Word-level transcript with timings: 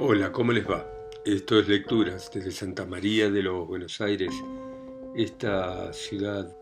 Hola, 0.00 0.30
¿cómo 0.30 0.52
les 0.52 0.64
va? 0.64 0.86
Esto 1.24 1.58
es 1.58 1.66
Lecturas 1.66 2.30
desde 2.32 2.52
Santa 2.52 2.86
María 2.86 3.28
de 3.30 3.42
los 3.42 3.66
Buenos 3.66 4.00
Aires, 4.00 4.32
esta 5.16 5.92
ciudad 5.92 6.56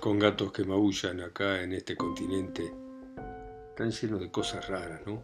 con 0.00 0.18
gatos 0.18 0.50
que 0.50 0.64
maullan 0.64 1.20
acá 1.20 1.62
en 1.62 1.72
este 1.72 1.94
continente, 1.94 2.74
tan 3.76 3.92
lleno 3.92 4.18
de 4.18 4.32
cosas 4.32 4.68
raras, 4.68 5.02
¿no? 5.06 5.22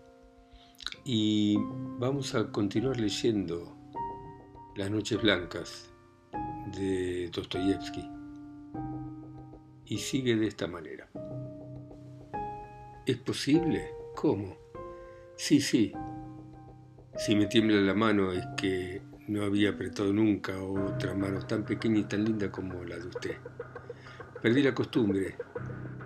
Y 1.04 1.57
vamos 1.98 2.36
a 2.36 2.52
continuar 2.52 3.00
leyendo 3.00 3.76
Las 4.76 4.89
Noches 4.89 5.21
Blancas 5.21 5.90
de 6.79 7.29
Dostoyevsky. 7.32 8.08
Y 9.86 9.98
sigue 9.98 10.36
de 10.36 10.46
esta 10.46 10.68
manera. 10.68 11.11
¿Es 13.04 13.17
posible? 13.17 13.90
¿Cómo? 14.14 14.57
Sí, 15.36 15.61
sí, 15.61 15.93
si 17.18 17.34
me 17.34 17.46
tiembla 17.46 17.80
la 17.80 17.94
mano 17.94 18.32
es 18.32 18.46
que 18.56 19.02
no 19.29 19.43
había 19.44 19.70
apretado 19.70 20.12
nunca 20.12 20.62
otra 20.62 21.14
mano 21.14 21.40
tan 21.46 21.64
pequeña 21.64 22.00
y 22.00 22.04
tan 22.04 22.24
linda 22.24 22.50
como 22.50 22.84
la 22.84 22.96
de 22.98 23.07
usted. 23.07 23.36
Perdí 24.43 24.62
la 24.62 24.74
costumbre 24.74 25.36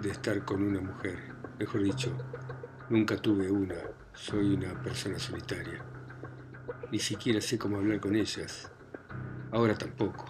de 0.01 0.11
estar 0.11 0.45
con 0.45 0.63
una 0.63 0.81
mujer. 0.81 1.19
Mejor 1.59 1.83
dicho, 1.83 2.17
nunca 2.89 3.17
tuve 3.17 3.51
una. 3.51 3.75
Soy 4.13 4.55
una 4.55 4.81
persona 4.83 5.19
solitaria. 5.19 5.85
Ni 6.93 6.99
siquiera 6.99 7.41
sé 7.41 7.59
cómo 7.59 7.77
hablar 7.77 8.01
con 8.01 8.15
ellas. 8.15 8.71
Ahora 9.51 9.77
tampoco. 9.77 10.27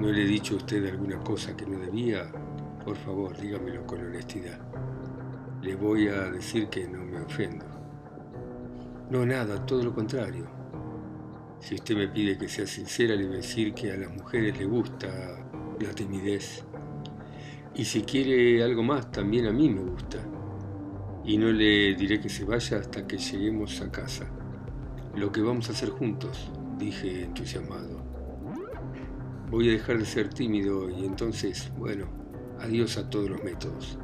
¿No 0.00 0.10
le 0.10 0.22
he 0.22 0.26
dicho 0.26 0.54
a 0.54 0.56
usted 0.58 0.84
alguna 0.86 1.18
cosa 1.20 1.56
que 1.56 1.64
no 1.64 1.78
debía? 1.78 2.30
Por 2.84 2.96
favor, 2.96 3.38
dígamelo 3.40 3.86
con 3.86 4.04
honestidad. 4.04 4.58
Le 5.62 5.76
voy 5.76 6.08
a 6.08 6.30
decir 6.30 6.68
que 6.68 6.86
no 6.88 7.04
me 7.04 7.20
ofendo. 7.20 7.73
No, 9.14 9.24
nada, 9.24 9.64
todo 9.64 9.80
lo 9.84 9.94
contrario. 9.94 10.44
Si 11.60 11.76
usted 11.76 11.96
me 11.96 12.08
pide 12.08 12.36
que 12.36 12.48
sea 12.48 12.66
sincera, 12.66 13.14
le 13.14 13.26
voy 13.26 13.34
a 13.34 13.36
decir 13.36 13.72
que 13.72 13.92
a 13.92 13.96
las 13.96 14.12
mujeres 14.12 14.58
les 14.58 14.68
gusta 14.68 15.06
la 15.78 15.92
timidez. 15.94 16.64
Y 17.76 17.84
si 17.84 18.02
quiere 18.02 18.60
algo 18.64 18.82
más, 18.82 19.12
también 19.12 19.46
a 19.46 19.52
mí 19.52 19.70
me 19.70 19.82
gusta. 19.82 20.18
Y 21.24 21.38
no 21.38 21.52
le 21.52 21.94
diré 21.94 22.20
que 22.20 22.28
se 22.28 22.44
vaya 22.44 22.78
hasta 22.78 23.06
que 23.06 23.16
lleguemos 23.16 23.80
a 23.82 23.92
casa. 23.92 24.26
Lo 25.14 25.30
que 25.30 25.42
vamos 25.42 25.68
a 25.68 25.74
hacer 25.74 25.90
juntos, 25.90 26.50
dije 26.76 27.22
entusiasmado. 27.22 28.02
Voy 29.48 29.68
a 29.68 29.72
dejar 29.74 29.98
de 29.98 30.06
ser 30.06 30.28
tímido 30.28 30.90
y 30.90 31.04
entonces, 31.04 31.70
bueno, 31.78 32.08
adiós 32.58 32.98
a 32.98 33.08
todos 33.08 33.30
los 33.30 33.44
métodos. 33.44 33.96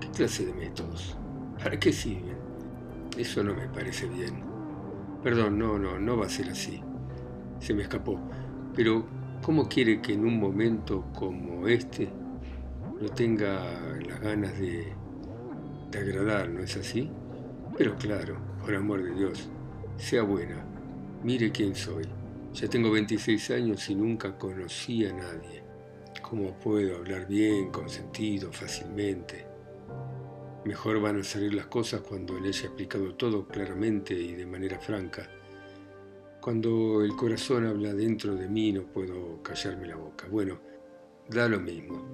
¿Qué 0.00 0.08
clase 0.10 0.46
de 0.46 0.54
métodos? 0.54 1.16
¿Para 1.58 1.80
qué 1.80 1.92
sirven? 1.92 2.49
Eso 3.16 3.42
no 3.42 3.54
me 3.54 3.68
parece 3.68 4.06
bien. 4.06 4.42
Perdón, 5.22 5.58
no, 5.58 5.78
no, 5.78 5.98
no 5.98 6.16
va 6.16 6.26
a 6.26 6.30
ser 6.30 6.48
así. 6.48 6.80
Se 7.58 7.74
me 7.74 7.82
escapó. 7.82 8.18
Pero, 8.74 9.04
¿cómo 9.42 9.68
quiere 9.68 10.00
que 10.00 10.14
en 10.14 10.24
un 10.24 10.38
momento 10.38 11.04
como 11.14 11.68
este 11.68 12.08
no 13.00 13.08
tenga 13.08 13.98
las 14.06 14.20
ganas 14.20 14.58
de, 14.58 14.92
agradar, 15.92 16.48
no 16.48 16.60
es 16.60 16.76
así? 16.76 17.10
Pero 17.76 17.96
claro, 17.96 18.38
por 18.60 18.74
amor 18.74 19.02
de 19.02 19.14
Dios, 19.14 19.50
sea 19.96 20.22
buena. 20.22 20.64
Mire 21.22 21.50
quién 21.50 21.74
soy. 21.74 22.06
Ya 22.54 22.68
tengo 22.68 22.90
26 22.90 23.50
años 23.50 23.90
y 23.90 23.94
nunca 23.94 24.38
conocí 24.38 25.04
a 25.04 25.12
nadie. 25.12 25.62
¿Cómo 26.22 26.58
puedo 26.58 26.96
hablar 26.96 27.26
bien, 27.26 27.70
con 27.70 27.88
sentido, 27.88 28.50
fácilmente? 28.52 29.49
Mejor 30.70 31.00
van 31.00 31.18
a 31.18 31.24
salir 31.24 31.52
las 31.52 31.66
cosas 31.66 32.00
cuando 32.02 32.38
le 32.38 32.50
haya 32.50 32.66
explicado 32.66 33.16
todo 33.16 33.44
claramente 33.48 34.14
y 34.14 34.36
de 34.36 34.46
manera 34.46 34.78
franca. 34.78 35.28
Cuando 36.40 37.02
el 37.02 37.16
corazón 37.16 37.66
habla 37.66 37.92
dentro 37.92 38.36
de 38.36 38.48
mí 38.48 38.70
no 38.70 38.84
puedo 38.84 39.42
callarme 39.42 39.88
la 39.88 39.96
boca. 39.96 40.28
Bueno, 40.30 40.60
da 41.28 41.48
lo 41.48 41.58
mismo. 41.58 42.06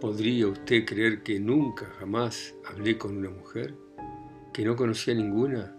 ¿Podría 0.00 0.48
usted 0.48 0.86
creer 0.86 1.22
que 1.22 1.38
nunca, 1.38 1.92
jamás 1.98 2.54
hablé 2.64 2.96
con 2.96 3.18
una 3.18 3.28
mujer? 3.28 3.74
¿Que 4.54 4.64
no 4.64 4.76
conocía 4.76 5.12
ninguna? 5.12 5.76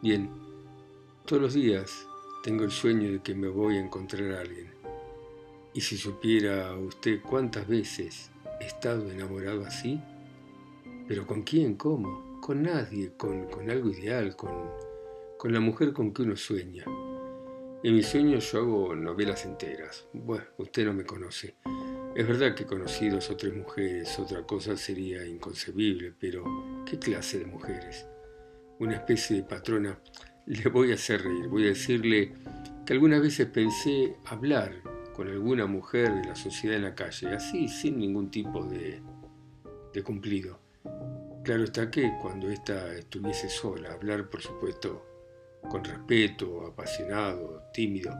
Bien, 0.00 0.30
todos 1.24 1.42
los 1.42 1.54
días 1.54 2.06
tengo 2.44 2.62
el 2.62 2.70
sueño 2.70 3.10
de 3.10 3.22
que 3.22 3.34
me 3.34 3.48
voy 3.48 3.76
a 3.76 3.80
encontrar 3.80 4.34
a 4.34 4.40
alguien. 4.42 4.70
Y 5.74 5.80
si 5.80 5.96
supiera 5.96 6.76
usted 6.76 7.20
cuántas 7.22 7.66
veces 7.66 8.30
he 8.60 8.66
estado 8.66 9.10
enamorado 9.10 9.66
así, 9.66 10.00
¿Pero 11.08 11.26
con 11.26 11.42
quién? 11.42 11.76
¿Cómo? 11.76 12.40
Con 12.40 12.62
nadie, 12.62 13.12
con, 13.16 13.48
algo 13.70 13.90
ideal, 13.90 14.34
con, 14.34 14.50
con 15.38 15.52
la 15.52 15.60
mujer 15.60 15.92
con 15.92 16.12
que 16.12 16.22
uno 16.22 16.36
sueña. 16.36 16.84
En 17.82 17.94
mis 17.94 18.08
sueños 18.08 18.50
yo 18.50 18.58
hago 18.58 18.96
novelas 18.96 19.44
enteras. 19.44 20.08
Bueno, 20.12 20.44
usted 20.58 20.84
no 20.84 20.92
me 20.92 21.04
conoce. 21.04 21.54
Es 22.16 22.26
verdad 22.26 22.54
que 22.54 22.64
he 22.64 22.66
conocido 22.66 23.18
o 23.18 23.36
tres 23.36 23.54
mujeres, 23.54 24.18
otra 24.18 24.42
cosa 24.42 24.76
sería 24.76 25.24
inconcebible, 25.24 26.12
pero 26.18 26.44
¿qué 26.84 26.98
clase 26.98 27.38
de 27.38 27.46
mujeres? 27.46 28.06
Una 28.80 28.94
especie 28.94 29.36
de 29.36 29.42
patrona. 29.44 30.00
Le 30.46 30.68
voy 30.70 30.90
a 30.90 30.94
hacer 30.94 31.22
reír, 31.22 31.46
voy 31.46 31.64
a 31.64 31.68
decirle 31.68 32.32
que 32.84 32.92
algunas 32.94 33.20
veces 33.20 33.46
pensé 33.46 34.16
hablar 34.24 34.72
con 35.14 35.28
alguna 35.28 35.66
mujer 35.66 36.12
de 36.14 36.24
la 36.24 36.34
sociedad 36.34 36.76
en 36.76 36.84
la 36.84 36.94
calle, 36.94 37.28
así, 37.28 37.68
sin 37.68 37.98
ningún 37.98 38.30
tipo 38.30 38.64
de, 38.64 39.00
de 39.92 40.02
cumplido. 40.02 40.65
Claro 41.46 41.62
está 41.62 41.88
que 41.88 42.18
cuando 42.20 42.48
ésta 42.50 42.92
estuviese 42.94 43.48
sola, 43.48 43.92
hablar 43.92 44.28
por 44.28 44.42
supuesto 44.42 45.06
con 45.70 45.84
respeto, 45.84 46.66
apasionado, 46.66 47.62
tímido, 47.72 48.12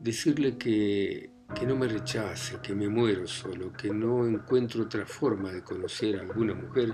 decirle 0.00 0.58
que, 0.58 1.30
que 1.54 1.64
no 1.64 1.76
me 1.76 1.86
rechace, 1.86 2.58
que 2.60 2.74
me 2.74 2.88
muero 2.88 3.28
solo, 3.28 3.72
que 3.72 3.90
no 3.90 4.26
encuentro 4.26 4.82
otra 4.82 5.06
forma 5.06 5.52
de 5.52 5.62
conocer 5.62 6.18
a 6.18 6.22
alguna 6.22 6.54
mujer, 6.54 6.92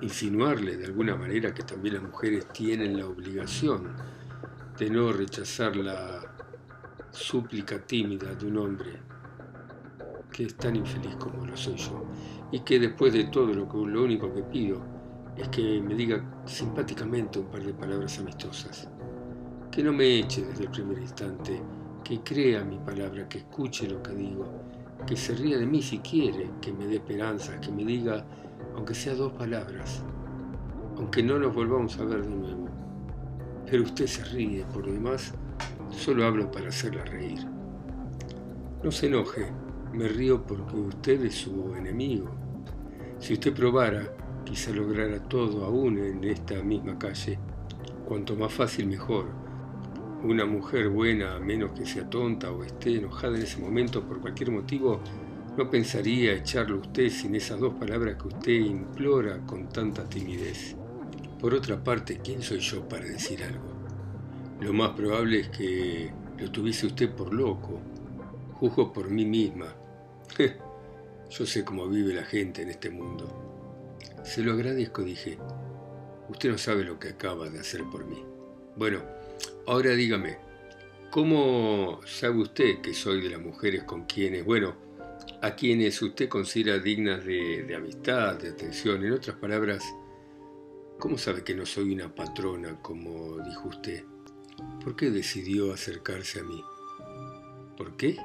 insinuarle 0.00 0.78
de 0.78 0.86
alguna 0.86 1.14
manera 1.14 1.52
que 1.52 1.62
también 1.62 1.96
las 1.96 2.04
mujeres 2.04 2.50
tienen 2.50 2.96
la 2.96 3.06
obligación 3.06 3.94
de 4.78 4.88
no 4.88 5.12
rechazar 5.12 5.76
la 5.76 6.22
súplica 7.10 7.84
tímida 7.84 8.34
de 8.34 8.46
un 8.46 8.56
hombre 8.56 8.92
que 10.32 10.44
es 10.44 10.56
tan 10.56 10.74
infeliz 10.74 11.16
como 11.16 11.44
lo 11.44 11.54
soy 11.54 11.76
yo 11.76 12.06
y 12.52 12.60
que 12.60 12.78
después 12.78 13.12
de 13.12 13.24
todo 13.24 13.52
lo, 13.52 13.68
que, 13.68 13.78
lo 13.78 14.04
único 14.04 14.32
que 14.32 14.42
pido 14.42 14.80
es 15.36 15.48
que 15.48 15.80
me 15.80 15.94
diga 15.94 16.22
simpáticamente 16.44 17.38
un 17.38 17.46
par 17.46 17.62
de 17.62 17.72
palabras 17.72 18.18
amistosas, 18.18 18.88
que 19.70 19.82
no 19.82 19.92
me 19.92 20.18
eche 20.18 20.44
desde 20.44 20.64
el 20.64 20.70
primer 20.70 20.98
instante, 20.98 21.60
que 22.02 22.20
crea 22.20 22.64
mi 22.64 22.78
palabra, 22.78 23.28
que 23.28 23.38
escuche 23.38 23.88
lo 23.88 24.02
que 24.02 24.12
digo, 24.12 24.44
que 25.06 25.16
se 25.16 25.34
ría 25.34 25.58
de 25.58 25.66
mí 25.66 25.80
si 25.80 25.98
quiere, 25.98 26.50
que 26.60 26.72
me 26.72 26.86
dé 26.86 26.96
esperanzas, 26.96 27.58
que 27.60 27.70
me 27.70 27.84
diga, 27.84 28.24
aunque 28.74 28.94
sea 28.94 29.14
dos 29.14 29.32
palabras, 29.32 30.02
aunque 30.96 31.22
no 31.22 31.38
nos 31.38 31.54
volvamos 31.54 31.98
a 31.98 32.04
ver 32.04 32.22
de 32.22 32.34
nuevo. 32.34 32.68
Pero 33.70 33.84
usted 33.84 34.06
se 34.06 34.24
ríe, 34.24 34.64
por 34.72 34.86
lo 34.86 34.92
demás, 34.92 35.32
solo 35.90 36.24
hablo 36.24 36.50
para 36.50 36.68
hacerla 36.68 37.04
reír. 37.04 37.46
No 38.82 38.90
se 38.90 39.06
enoje, 39.06 39.52
me 39.92 40.08
río 40.08 40.44
porque 40.44 40.76
usted 40.76 41.24
es 41.24 41.34
su 41.34 41.74
enemigo. 41.74 42.39
Si 43.20 43.34
usted 43.34 43.52
probara, 43.52 44.10
quizá 44.46 44.70
lograra 44.70 45.20
todo 45.20 45.66
aún 45.66 45.98
en 45.98 46.24
esta 46.24 46.62
misma 46.62 46.98
calle. 46.98 47.38
Cuanto 48.06 48.34
más 48.34 48.50
fácil, 48.50 48.86
mejor. 48.86 49.26
Una 50.24 50.46
mujer 50.46 50.88
buena, 50.88 51.36
a 51.36 51.38
menos 51.38 51.72
que 51.72 51.84
sea 51.84 52.08
tonta 52.08 52.50
o 52.50 52.64
esté 52.64 52.96
enojada 52.96 53.36
en 53.36 53.42
ese 53.42 53.60
momento 53.60 54.02
por 54.02 54.20
cualquier 54.20 54.50
motivo, 54.50 55.00
no 55.56 55.68
pensaría 55.68 56.32
echarlo 56.32 56.76
a 56.76 56.80
usted 56.80 57.10
sin 57.10 57.34
esas 57.34 57.60
dos 57.60 57.74
palabras 57.74 58.16
que 58.16 58.28
usted 58.28 58.52
implora 58.52 59.38
con 59.46 59.68
tanta 59.68 60.08
timidez. 60.08 60.74
Por 61.38 61.52
otra 61.52 61.82
parte, 61.84 62.20
¿quién 62.24 62.40
soy 62.40 62.60
yo 62.60 62.88
para 62.88 63.04
decir 63.04 63.44
algo? 63.44 63.68
Lo 64.60 64.72
más 64.72 64.90
probable 64.92 65.40
es 65.40 65.48
que 65.48 66.10
lo 66.38 66.50
tuviese 66.50 66.86
usted 66.86 67.10
por 67.10 67.34
loco. 67.34 67.80
Juzgo 68.54 68.92
por 68.94 69.10
mí 69.10 69.26
misma. 69.26 69.66
Yo 71.30 71.46
sé 71.46 71.64
cómo 71.64 71.88
vive 71.88 72.12
la 72.12 72.24
gente 72.24 72.62
en 72.62 72.70
este 72.70 72.90
mundo. 72.90 73.32
Se 74.24 74.42
lo 74.42 74.52
agradezco, 74.52 75.02
dije. 75.02 75.38
Usted 76.28 76.50
no 76.50 76.58
sabe 76.58 76.82
lo 76.82 76.98
que 76.98 77.10
acaba 77.10 77.48
de 77.48 77.60
hacer 77.60 77.84
por 77.84 78.04
mí. 78.04 78.24
Bueno, 78.74 79.00
ahora 79.66 79.90
dígame, 79.92 80.38
¿cómo 81.10 82.00
sabe 82.04 82.38
usted 82.38 82.80
que 82.80 82.94
soy 82.94 83.20
de 83.20 83.30
las 83.30 83.40
mujeres 83.40 83.84
con 83.84 84.06
quienes, 84.06 84.44
bueno, 84.44 84.74
a 85.40 85.54
quienes 85.54 86.02
usted 86.02 86.28
considera 86.28 86.80
dignas 86.80 87.24
de, 87.24 87.74
amistad, 87.76 88.36
de 88.36 88.48
atención? 88.48 89.04
En 89.04 89.12
otras 89.12 89.36
palabras, 89.36 89.84
¿cómo 90.98 91.16
sabe 91.16 91.44
que 91.44 91.54
no 91.54 91.64
soy 91.64 91.92
una 91.92 92.12
patrona, 92.12 92.82
como 92.82 93.38
dijo 93.38 93.68
usted? 93.68 94.02
¿Por 94.82 94.96
qué 94.96 95.10
decidió 95.10 95.72
acercarse 95.72 96.40
a 96.40 96.42
mí? 96.42 96.60
¿Por 97.76 97.96
qué? 97.96 98.16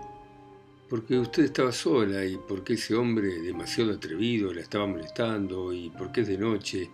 Porque 0.89 1.17
usted 1.17 1.45
estaba 1.45 1.71
sola 1.71 2.25
y 2.25 2.37
porque 2.37 2.73
ese 2.73 2.95
hombre 2.95 3.39
demasiado 3.41 3.93
atrevido 3.93 4.53
la 4.53 4.61
estaba 4.61 4.85
molestando 4.85 5.73
y 5.73 5.89
porque 5.89 6.21
es 6.21 6.27
de 6.27 6.37
noche. 6.37 6.89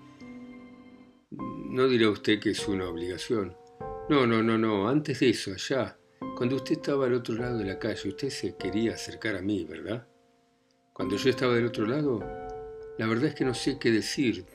No 1.29 1.87
dirá 1.87 2.09
usted 2.09 2.39
que 2.39 2.51
es 2.51 2.67
una 2.67 2.87
obligación. 2.87 3.55
No, 4.09 4.25
no, 4.25 4.41
no, 4.41 4.57
no, 4.57 4.89
antes 4.89 5.19
de 5.19 5.29
eso, 5.29 5.53
allá, 5.53 5.97
cuando 6.35 6.57
usted 6.57 6.73
estaba 6.73 7.05
al 7.05 7.13
otro 7.13 7.35
lado 7.35 7.57
de 7.57 7.65
la 7.65 7.79
calle, 7.79 8.09
usted 8.09 8.29
se 8.29 8.55
quería 8.57 8.93
acercar 8.93 9.35
a 9.35 9.41
mí, 9.41 9.63
¿verdad? 9.63 10.07
Cuando 10.91 11.15
yo 11.15 11.29
estaba 11.29 11.55
del 11.55 11.67
otro 11.67 11.85
lado, 11.85 12.19
la 12.97 13.07
verdad 13.07 13.25
es 13.25 13.35
que 13.35 13.45
no 13.45 13.53
sé 13.53 13.77
qué 13.79 13.91
decir. 13.91 14.45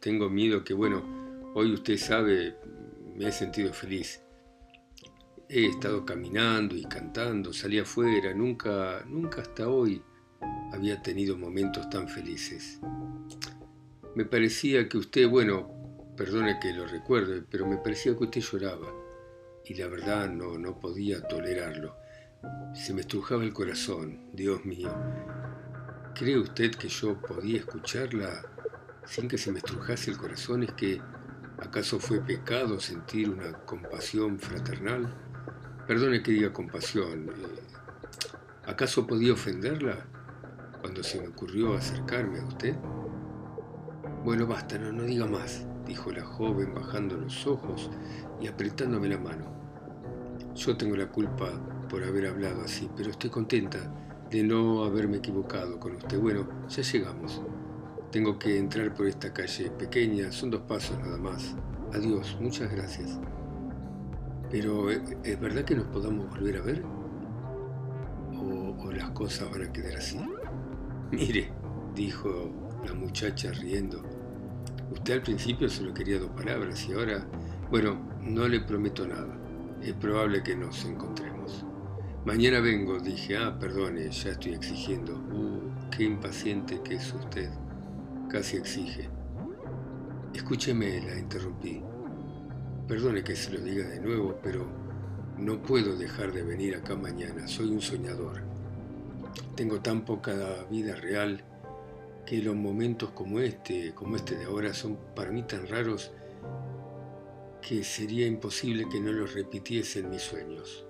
Tengo 0.00 0.28
miedo 0.28 0.64
que, 0.64 0.74
bueno, 0.74 1.52
hoy 1.54 1.72
usted 1.72 1.96
sabe, 1.96 2.56
me 3.14 3.28
he 3.28 3.32
sentido 3.32 3.72
feliz. 3.72 4.23
He 5.46 5.66
estado 5.66 6.06
caminando 6.06 6.74
y 6.74 6.84
cantando, 6.84 7.52
salí 7.52 7.78
afuera, 7.78 8.32
nunca, 8.32 9.04
nunca 9.06 9.42
hasta 9.42 9.68
hoy 9.68 10.02
había 10.72 11.02
tenido 11.02 11.36
momentos 11.36 11.88
tan 11.90 12.08
felices. 12.08 12.80
Me 14.14 14.24
parecía 14.24 14.88
que 14.88 14.96
usted, 14.96 15.28
bueno, 15.28 15.70
perdone 16.16 16.58
que 16.58 16.72
lo 16.72 16.86
recuerde, 16.86 17.42
pero 17.42 17.66
me 17.66 17.76
parecía 17.76 18.16
que 18.16 18.24
usted 18.24 18.40
lloraba 18.40 18.90
y 19.66 19.74
la 19.74 19.86
verdad 19.86 20.30
no, 20.30 20.58
no 20.58 20.80
podía 20.80 21.20
tolerarlo. 21.20 21.94
Se 22.74 22.94
me 22.94 23.02
estrujaba 23.02 23.44
el 23.44 23.52
corazón, 23.52 24.30
Dios 24.32 24.64
mío. 24.64 24.94
¿Cree 26.14 26.38
usted 26.38 26.70
que 26.70 26.88
yo 26.88 27.20
podía 27.20 27.58
escucharla 27.58 28.42
sin 29.04 29.28
que 29.28 29.36
se 29.36 29.52
me 29.52 29.58
estrujase 29.58 30.10
el 30.10 30.16
corazón? 30.16 30.62
¿Es 30.62 30.72
que 30.72 31.02
acaso 31.58 31.98
fue 31.98 32.20
pecado 32.20 32.80
sentir 32.80 33.28
una 33.28 33.52
compasión 33.64 34.38
fraternal? 34.38 35.33
Perdone 35.86 36.22
que 36.22 36.32
diga 36.32 36.52
compasión. 36.52 37.28
Eh, 37.28 37.32
¿Acaso 38.66 39.06
podía 39.06 39.34
ofenderla 39.34 40.06
cuando 40.80 41.02
se 41.02 41.20
me 41.20 41.28
ocurrió 41.28 41.74
acercarme 41.74 42.40
a 42.40 42.44
usted? 42.46 42.74
Bueno, 44.24 44.46
basta, 44.46 44.78
no, 44.78 44.90
no 44.92 45.02
diga 45.02 45.26
más, 45.26 45.66
dijo 45.86 46.10
la 46.10 46.24
joven 46.24 46.74
bajando 46.74 47.18
los 47.18 47.46
ojos 47.46 47.90
y 48.40 48.46
apretándome 48.46 49.08
la 49.08 49.18
mano. 49.18 49.44
Yo 50.54 50.76
tengo 50.76 50.96
la 50.96 51.08
culpa 51.08 51.50
por 51.90 52.02
haber 52.02 52.28
hablado 52.28 52.62
así, 52.62 52.88
pero 52.96 53.10
estoy 53.10 53.28
contenta 53.28 53.78
de 54.30 54.42
no 54.42 54.84
haberme 54.84 55.18
equivocado 55.18 55.78
con 55.78 55.96
usted. 55.96 56.18
Bueno, 56.18 56.48
ya 56.68 56.82
llegamos. 56.82 57.42
Tengo 58.10 58.38
que 58.38 58.56
entrar 58.56 58.94
por 58.94 59.06
esta 59.06 59.34
calle 59.34 59.70
pequeña, 59.72 60.32
son 60.32 60.50
dos 60.50 60.62
pasos 60.62 60.98
nada 61.00 61.18
más. 61.18 61.54
Adiós, 61.92 62.36
muchas 62.40 62.72
gracias. 62.72 63.18
Pero, 64.54 64.88
¿e-, 64.88 65.02
¿es 65.24 65.40
verdad 65.40 65.64
que 65.64 65.74
nos 65.74 65.86
podamos 65.86 66.30
volver 66.30 66.58
a 66.58 66.60
ver? 66.60 66.84
¿O, 68.36 68.92
las 68.92 69.10
cosas 69.10 69.50
van 69.50 69.62
a 69.62 69.72
quedar 69.72 69.96
así? 69.96 70.16
Mire, 71.10 71.50
dijo 71.92 72.52
la 72.86 72.94
muchacha 72.94 73.50
riendo. 73.50 74.00
Usted 74.92 75.14
al 75.14 75.22
principio 75.22 75.68
solo 75.68 75.92
quería 75.92 76.20
dos 76.20 76.30
palabras 76.30 76.88
y 76.88 76.92
ahora, 76.92 77.26
bueno, 77.68 77.98
no 78.22 78.46
le 78.46 78.60
prometo 78.60 79.08
nada. 79.08 79.36
Es 79.82 79.94
probable 79.94 80.44
que 80.44 80.54
nos 80.54 80.84
encontremos. 80.84 81.66
Mañana 82.24 82.60
vengo, 82.60 83.00
dije, 83.00 83.36
ah, 83.36 83.58
perdone, 83.58 84.08
ya 84.08 84.30
estoy 84.30 84.52
exigiendo. 84.52 85.14
Uh, 85.32 85.90
qué 85.90 86.04
impaciente 86.04 86.80
que 86.84 86.94
es 86.94 87.12
usted. 87.12 87.50
Casi 88.28 88.56
exige. 88.56 89.08
Escúcheme, 90.32 91.00
la 91.00 91.18
interrumpí. 91.18 91.82
Perdone 92.88 93.24
que 93.24 93.34
se 93.34 93.50
lo 93.50 93.60
diga 93.60 93.88
de 93.88 93.98
nuevo, 93.98 94.38
pero 94.42 94.66
no 95.38 95.62
puedo 95.62 95.96
dejar 95.96 96.32
de 96.32 96.42
venir 96.42 96.76
acá 96.76 96.94
mañana. 96.94 97.48
Soy 97.48 97.70
un 97.70 97.80
soñador. 97.80 98.42
Tengo 99.56 99.80
tan 99.80 100.04
poca 100.04 100.66
vida 100.70 100.94
real 100.94 101.42
que 102.26 102.42
los 102.42 102.54
momentos 102.54 103.10
como 103.10 103.40
este, 103.40 103.94
como 103.94 104.16
este 104.16 104.36
de 104.36 104.44
ahora, 104.44 104.74
son 104.74 104.98
para 105.16 105.30
mí 105.30 105.42
tan 105.44 105.66
raros 105.66 106.12
que 107.66 107.82
sería 107.82 108.26
imposible 108.26 108.86
que 108.90 109.00
no 109.00 109.12
los 109.12 109.32
repitiese 109.32 110.00
en 110.00 110.10
mis 110.10 110.22
sueños. 110.22 110.84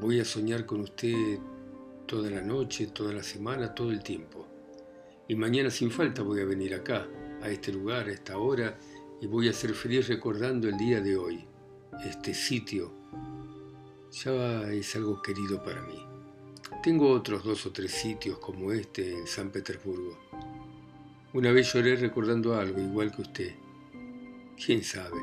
Voy 0.00 0.18
a 0.18 0.24
soñar 0.24 0.66
con 0.66 0.80
usted 0.80 1.38
toda 2.06 2.28
la 2.28 2.42
noche, 2.42 2.88
toda 2.88 3.12
la 3.12 3.22
semana, 3.22 3.72
todo 3.72 3.92
el 3.92 4.02
tiempo. 4.02 4.48
Y 5.28 5.36
mañana 5.36 5.70
sin 5.70 5.92
falta 5.92 6.22
voy 6.22 6.40
a 6.40 6.44
venir 6.44 6.74
acá, 6.74 7.06
a 7.40 7.48
este 7.48 7.72
lugar, 7.72 8.08
a 8.08 8.12
esta 8.12 8.36
hora, 8.36 8.76
y 9.24 9.26
voy 9.26 9.48
a 9.48 9.54
ser 9.54 9.72
feliz 9.72 10.06
recordando 10.08 10.68
el 10.68 10.76
día 10.76 11.00
de 11.00 11.16
hoy, 11.16 11.46
este 12.04 12.34
sitio. 12.34 12.92
Ya 14.12 14.70
es 14.70 14.94
algo 14.96 15.22
querido 15.22 15.64
para 15.64 15.80
mí. 15.80 15.98
Tengo 16.82 17.08
otros 17.08 17.42
dos 17.42 17.64
o 17.64 17.72
tres 17.72 17.90
sitios 17.92 18.38
como 18.38 18.70
este 18.70 19.14
en 19.14 19.26
San 19.26 19.48
Petersburgo. 19.48 20.18
Una 21.32 21.52
vez 21.52 21.72
lloré 21.72 21.96
recordando 21.96 22.54
algo 22.54 22.78
igual 22.78 23.12
que 23.16 23.22
usted. 23.22 23.54
¿Quién 24.62 24.84
sabe? 24.84 25.22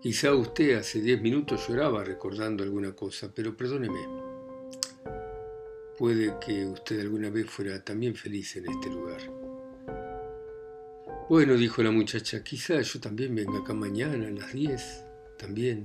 Quizá 0.00 0.32
usted 0.32 0.78
hace 0.78 1.00
diez 1.00 1.20
minutos 1.20 1.66
lloraba 1.66 2.04
recordando 2.04 2.62
alguna 2.62 2.92
cosa, 2.92 3.32
pero 3.34 3.56
perdóneme. 3.56 3.98
Puede 5.98 6.36
que 6.38 6.66
usted 6.66 7.00
alguna 7.00 7.30
vez 7.30 7.50
fuera 7.50 7.82
también 7.82 8.14
feliz 8.14 8.54
en 8.54 8.70
este 8.70 8.88
lugar. 8.88 9.37
Bueno, 11.28 11.58
dijo 11.58 11.82
la 11.82 11.90
muchacha, 11.90 12.42
quizá 12.42 12.80
yo 12.80 13.00
también 13.00 13.34
venga 13.34 13.58
acá 13.58 13.74
mañana 13.74 14.28
a 14.28 14.30
las 14.30 14.50
10, 14.54 15.04
también. 15.36 15.84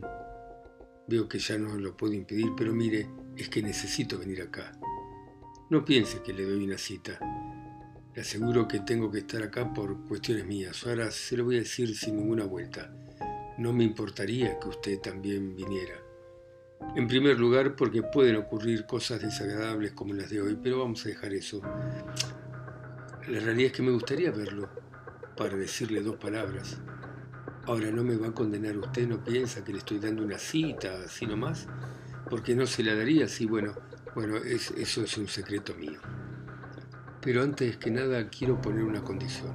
Veo 1.05 1.27
que 1.27 1.37
ya 1.37 1.57
no 1.57 1.75
lo 1.75 1.97
puedo 1.97 2.13
impedir, 2.13 2.53
pero 2.55 2.71
mire, 2.71 3.09
es 3.35 3.49
que 3.49 3.61
necesito 3.61 4.17
venir 4.17 4.41
acá. 4.41 4.71
No 5.69 5.83
piense 5.83 6.21
que 6.21 6.31
le 6.31 6.45
doy 6.45 6.63
una 6.63 6.77
cita. 6.77 7.19
Le 8.15 8.21
aseguro 8.21 8.69
que 8.69 8.79
tengo 8.79 9.11
que 9.11 9.17
estar 9.17 9.43
acá 9.43 9.73
por 9.73 10.07
cuestiones 10.07 10.45
mías. 10.45 10.81
Ahora 10.87 11.11
se 11.11 11.35
lo 11.35 11.43
voy 11.43 11.57
a 11.57 11.59
decir 11.59 11.93
sin 11.93 12.15
ninguna 12.15 12.45
vuelta. 12.45 12.95
No 13.57 13.73
me 13.73 13.83
importaría 13.83 14.57
que 14.57 14.69
usted 14.69 14.99
también 15.01 15.57
viniera. 15.57 15.95
En 16.95 17.05
primer 17.05 17.37
lugar, 17.37 17.75
porque 17.75 18.01
pueden 18.01 18.37
ocurrir 18.37 18.85
cosas 18.85 19.21
desagradables 19.21 19.91
como 19.91 20.13
las 20.13 20.29
de 20.29 20.41
hoy, 20.41 20.57
pero 20.63 20.79
vamos 20.79 21.05
a 21.05 21.09
dejar 21.09 21.33
eso. 21.33 21.61
La 23.27 23.39
realidad 23.41 23.71
es 23.71 23.73
que 23.73 23.83
me 23.83 23.91
gustaría 23.91 24.31
verlo 24.31 24.92
para 25.35 25.55
decirle 25.55 26.01
dos 26.01 26.15
palabras. 26.17 26.79
Ahora 27.65 27.91
no 27.91 28.03
me 28.03 28.17
va 28.17 28.27
a 28.27 28.33
condenar 28.33 28.77
usted, 28.77 29.07
no 29.07 29.23
piensa 29.23 29.63
que 29.63 29.71
le 29.71 29.77
estoy 29.77 29.99
dando 29.99 30.23
una 30.23 30.37
cita, 30.37 31.03
así 31.05 31.25
nomás, 31.25 31.67
porque 32.29 32.55
no 32.55 32.65
se 32.65 32.83
la 32.83 32.95
daría 32.95 33.25
así, 33.25 33.45
bueno, 33.45 33.73
bueno, 34.15 34.37
eso 34.37 35.03
es 35.03 35.17
un 35.17 35.27
secreto 35.27 35.73
mío. 35.75 35.99
Pero 37.21 37.41
antes 37.41 37.77
que 37.77 37.89
nada 37.89 38.29
quiero 38.29 38.61
poner 38.61 38.83
una 38.83 39.01
condición. 39.01 39.53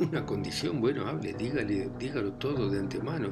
Una 0.00 0.24
condición, 0.24 0.80
bueno, 0.80 1.06
hable, 1.06 1.34
dígale, 1.34 1.90
dígalo 1.98 2.32
todo 2.34 2.70
de 2.70 2.78
antemano. 2.78 3.30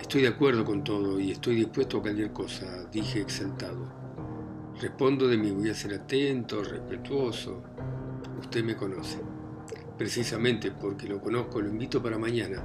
Estoy 0.00 0.22
de 0.22 0.28
acuerdo 0.28 0.64
con 0.64 0.82
todo 0.82 1.18
y 1.20 1.30
estoy 1.32 1.56
dispuesto 1.56 1.98
a 1.98 2.02
cualquier 2.02 2.32
cosa, 2.32 2.88
dije 2.90 3.20
exaltado. 3.20 3.86
Respondo 4.80 5.26
de 5.26 5.36
mí, 5.36 5.50
voy 5.50 5.70
a 5.70 5.74
ser 5.74 5.94
atento, 5.94 6.62
respetuoso. 6.62 7.62
Usted 8.40 8.64
me 8.64 8.76
conoce. 8.76 9.18
Precisamente 9.98 10.70
porque 10.70 11.08
lo 11.08 11.20
conozco, 11.20 11.60
lo 11.60 11.68
invito 11.68 12.00
para 12.00 12.16
mañana, 12.18 12.62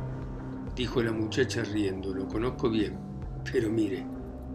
dijo 0.75 1.02
la 1.02 1.12
muchacha 1.12 1.63
riendo, 1.63 2.13
lo 2.13 2.28
conozco 2.28 2.70
bien, 2.70 2.96
pero 3.52 3.72
mire, 3.72 4.06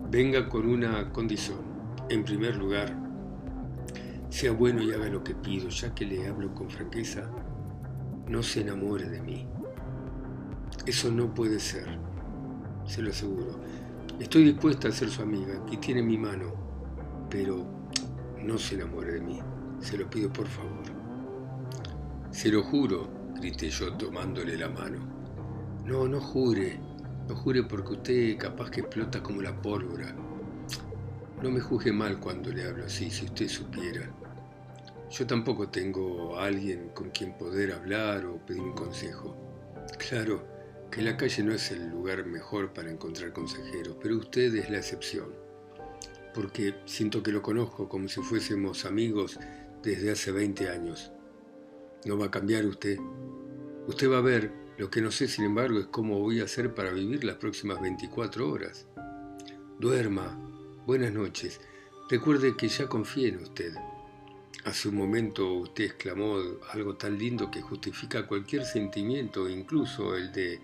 venga 0.09 0.49
con 0.49 0.65
una 0.69 1.13
condición. 1.13 1.59
En 2.09 2.23
primer 2.25 2.55
lugar, 2.55 2.97
sea 4.29 4.53
bueno 4.53 4.81
y 4.81 4.93
haga 4.93 5.09
lo 5.09 5.25
que 5.25 5.35
pido, 5.35 5.69
ya 5.71 5.93
que 5.93 6.07
le 6.07 6.29
hablo 6.29 6.55
con 6.55 6.71
franqueza, 6.71 7.29
no 8.29 8.45
se 8.45 8.61
enamore 8.61 9.09
de 9.09 9.23
mí. 9.23 9.45
Eso 10.87 11.11
no 11.11 11.35
puede 11.35 11.59
ser, 11.59 11.99
se 12.87 13.03
lo 13.03 13.11
aseguro. 13.11 13.59
Estoy 14.21 14.45
dispuesta 14.45 14.87
a 14.87 14.93
ser 14.93 15.11
su 15.11 15.23
amiga, 15.23 15.61
aquí 15.67 15.79
tiene 15.79 16.03
mi 16.03 16.17
mano, 16.17 16.53
pero 17.29 17.67
no 18.41 18.57
se 18.57 18.77
enamore 18.77 19.15
de 19.15 19.21
mí, 19.21 19.41
se 19.81 19.99
lo 19.99 20.09
pido 20.09 20.33
por 20.33 20.47
favor. 20.47 20.98
Se 22.39 22.51
lo 22.51 22.63
juro, 22.63 23.09
grité 23.35 23.69
yo 23.69 23.93
tomándole 23.95 24.57
la 24.57 24.69
mano. 24.69 25.01
No, 25.85 26.07
no 26.07 26.21
jure, 26.21 26.79
no 27.27 27.35
jure 27.35 27.65
porque 27.65 27.95
usted 27.95 28.39
capaz 28.39 28.71
que 28.71 28.83
explota 28.83 29.21
como 29.21 29.43
la 29.43 29.61
pólvora. 29.61 30.15
No 31.43 31.51
me 31.51 31.59
juzgue 31.59 31.91
mal 31.91 32.21
cuando 32.21 32.53
le 32.53 32.63
hablo 32.63 32.85
así, 32.85 33.11
si 33.11 33.25
usted 33.25 33.49
supiera. 33.49 34.09
Yo 35.11 35.27
tampoco 35.27 35.69
tengo 35.69 36.39
a 36.39 36.45
alguien 36.45 36.91
con 36.91 37.11
quien 37.11 37.37
poder 37.37 37.73
hablar 37.73 38.25
o 38.27 38.39
pedir 38.47 38.63
un 38.63 38.75
consejo. 38.75 39.37
Claro 39.99 40.47
que 40.93 41.03
la 41.03 41.17
calle 41.17 41.43
no 41.43 41.53
es 41.53 41.73
el 41.73 41.91
lugar 41.91 42.25
mejor 42.25 42.73
para 42.73 42.89
encontrar 42.89 43.33
consejeros, 43.33 43.97
pero 44.01 44.17
usted 44.17 44.55
es 44.55 44.71
la 44.71 44.79
excepción. 44.79 45.35
Porque 46.33 46.77
siento 46.85 47.21
que 47.21 47.33
lo 47.33 47.43
conozco 47.43 47.89
como 47.89 48.07
si 48.07 48.21
fuésemos 48.21 48.85
amigos 48.85 49.41
desde 49.83 50.13
hace 50.13 50.31
20 50.31 50.71
años. 50.71 51.11
No 52.05 52.17
va 52.17 52.27
a 52.27 52.31
cambiar 52.31 52.65
usted. 52.67 52.99
Usted 53.87 54.11
va 54.11 54.19
a 54.19 54.23
ver, 54.23 54.53
lo 54.77 54.91
que 54.91 55.01
no 55.01 55.11
sé 55.11 55.27
sin 55.27 55.45
embargo 55.45 55.79
es 55.81 55.87
cómo 55.87 56.21
voy 56.21 56.41
a 56.41 56.45
hacer 56.45 56.75
para 56.75 56.93
vivir 56.93 57.25
las 57.25 57.37
próximas 57.37 57.81
24 57.81 58.49
horas. 58.49 58.87
Duerma. 59.79 60.39
Buenas 60.87 61.13
noches. 61.13 61.61
Recuerde 62.09 62.57
que 62.57 62.69
ya 62.69 62.89
confié 62.89 63.29
en 63.29 63.43
usted. 63.43 63.75
Hace 64.65 64.89
un 64.89 64.97
momento 64.97 65.53
usted 65.55 65.85
exclamó 65.85 66.37
algo 66.71 66.97
tan 66.97 67.19
lindo 67.19 67.51
que 67.51 67.61
justifica 67.61 68.27
cualquier 68.27 68.65
sentimiento, 68.65 69.49
incluso 69.49 70.17
el 70.17 70.33
de 70.33 70.61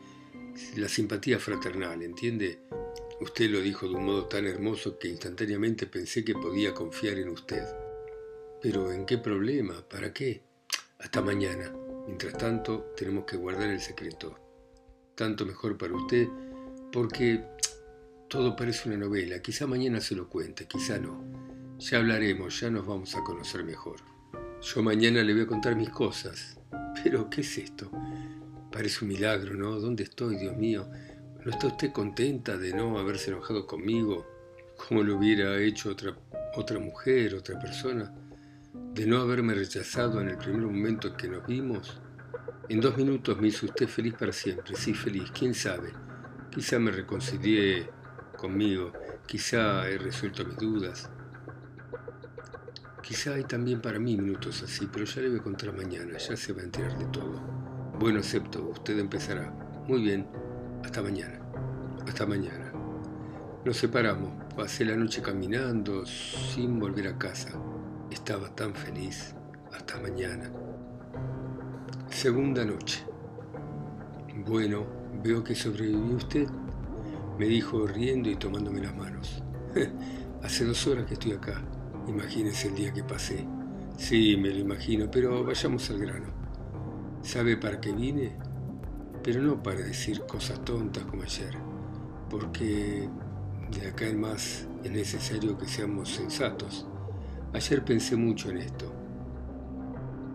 la 0.76 0.88
simpatía 0.88 1.38
fraternal, 1.38 2.03
¿entiende? 2.03 2.61
Usted 3.21 3.50
lo 3.50 3.61
dijo 3.61 3.88
de 3.88 3.95
un 3.95 4.07
modo 4.07 4.26
tan 4.26 4.47
hermoso 4.47 4.99
que 4.99 5.09
instantáneamente 5.09 5.87
pensé 5.87 6.25
que 6.25 6.35
podía 6.35 6.75
confiar 6.75 7.19
en 7.19 7.29
usted. 7.31 7.64
Pero 8.62 8.93
¿en 8.93 9.07
qué 9.07 9.19
problema? 9.19 9.85
¿Para 9.88 10.12
qué? 10.12 10.43
Hasta 11.04 11.20
mañana. 11.20 11.70
Mientras 12.06 12.32
tanto, 12.38 12.94
tenemos 12.96 13.26
que 13.26 13.37
guardar 13.37 13.68
el 13.68 13.80
secreto. 13.80 14.38
Tanto 15.14 15.44
mejor 15.44 15.76
para 15.76 15.94
usted, 15.94 16.26
porque 16.90 17.44
todo 18.26 18.56
parece 18.56 18.88
una 18.88 18.96
novela. 18.96 19.40
Quizá 19.42 19.66
mañana 19.66 20.00
se 20.00 20.14
lo 20.14 20.30
cuente, 20.30 20.66
quizá 20.66 20.99
no. 20.99 21.23
Ya 21.78 21.99
hablaremos, 21.99 22.58
ya 22.58 22.70
nos 22.70 22.87
vamos 22.87 23.14
a 23.14 23.23
conocer 23.23 23.64
mejor. 23.64 23.96
Yo 24.62 24.82
mañana 24.82 25.23
le 25.23 25.34
voy 25.34 25.42
a 25.42 25.46
contar 25.46 25.76
mis 25.76 25.90
cosas. 25.90 26.58
Pero, 27.02 27.28
¿qué 27.28 27.42
es 27.42 27.58
esto? 27.58 27.90
Parece 28.73 29.04
un 29.04 29.11
milagro, 29.11 29.54
¿no? 29.54 29.78
¿Dónde 29.78 30.04
estoy, 30.04 30.38
Dios 30.38 30.56
mío? 30.56 30.88
¿No 31.44 31.50
está 31.50 31.66
usted 31.66 31.92
contenta 31.92 32.56
de 32.56 32.73
no 32.73 32.99
haberse 32.99 33.30
enojado 33.30 33.66
conmigo 33.66 34.26
como 34.88 35.02
lo 35.02 35.18
hubiera 35.18 35.61
hecho 35.61 35.90
otra, 35.90 36.16
otra 36.56 36.78
mujer, 36.78 37.34
otra 37.34 37.58
persona? 37.58 38.24
¿De 38.94 39.06
no 39.06 39.18
haberme 39.18 39.54
rechazado 39.54 40.20
en 40.20 40.28
el 40.28 40.38
primer 40.38 40.62
momento 40.62 41.08
en 41.08 41.16
que 41.16 41.28
nos 41.28 41.44
vimos? 41.44 42.00
En 42.68 42.80
dos 42.80 42.96
minutos 42.96 43.36
me 43.40 43.48
hizo 43.48 43.66
usted 43.66 43.88
feliz 43.88 44.14
para 44.14 44.32
siempre, 44.32 44.76
sí, 44.76 44.94
feliz, 44.94 45.32
quién 45.36 45.52
sabe. 45.52 45.92
Quizá 46.52 46.78
me 46.78 46.92
reconcilié 46.92 47.90
conmigo, 48.38 48.92
quizá 49.26 49.88
he 49.88 49.98
resuelto 49.98 50.44
mis 50.44 50.56
dudas. 50.58 51.10
Quizá 53.02 53.34
hay 53.34 53.42
también 53.42 53.80
para 53.80 53.98
mí 53.98 54.16
minutos 54.16 54.62
así, 54.62 54.88
pero 54.92 55.04
ya 55.06 55.22
le 55.22 55.30
voy 55.30 55.40
a 55.40 55.42
contar 55.42 55.76
mañana, 55.76 56.16
ya 56.16 56.36
se 56.36 56.52
va 56.52 56.60
a 56.60 56.64
enterar 56.64 56.96
de 56.96 57.06
todo. 57.06 57.32
Bueno, 57.98 58.20
acepto, 58.20 58.62
usted 58.68 58.96
empezará. 58.96 59.50
Muy 59.88 60.02
bien. 60.02 60.28
Hasta 60.84 61.02
mañana. 61.02 61.40
Hasta 62.06 62.26
mañana. 62.26 62.70
Nos 63.64 63.76
separamos. 63.76 64.54
Pasé 64.54 64.84
la 64.84 64.94
noche 64.94 65.20
caminando 65.20 66.06
sin 66.06 66.78
volver 66.78 67.08
a 67.08 67.18
casa. 67.18 67.50
Estaba 68.14 68.49
tan 68.49 68.73
feliz. 68.75 69.35
Hasta 69.75 70.00
mañana. 70.00 70.50
Segunda 72.09 72.64
noche. 72.64 73.04
Bueno, 74.47 74.87
veo 75.23 75.44
que 75.44 75.54
sobrevivió 75.54 76.16
usted, 76.16 76.49
me 77.38 77.47
dijo 77.47 77.87
riendo 77.87 78.30
y 78.30 78.37
tomándome 78.37 78.80
las 78.80 78.97
manos. 78.97 79.42
Hace 80.42 80.64
dos 80.64 80.87
horas 80.87 81.04
que 81.04 81.14
estoy 81.14 81.33
acá. 81.33 81.61
Imagínese 82.06 82.68
el 82.68 82.76
día 82.76 82.92
que 82.92 83.04
pasé. 83.04 83.44
Sí, 83.99 84.37
me 84.37 84.49
lo 84.50 84.59
imagino, 84.59 85.11
pero 85.11 85.44
vayamos 85.44 85.90
al 85.90 85.99
grano. 85.99 86.28
¿Sabe 87.21 87.56
para 87.56 87.80
qué 87.80 87.92
vine? 87.92 88.37
pero 89.25 89.40
no 89.40 89.62
para 89.62 89.80
decir 89.80 90.21
cosas 90.26 90.62
tontas 90.66 91.02
como 91.04 91.23
ayer, 91.23 91.56
porque 92.28 93.09
de 93.71 93.88
acá 93.88 94.06
en 94.06 94.21
más 94.21 94.68
es 94.85 94.90
necesario 94.90 95.56
que 95.56 95.66
seamos 95.66 96.11
sensatos. 96.11 96.87
Ayer 97.54 97.84
pensé 97.84 98.16
mucho 98.16 98.50
en 98.50 98.58
esto, 98.58 98.92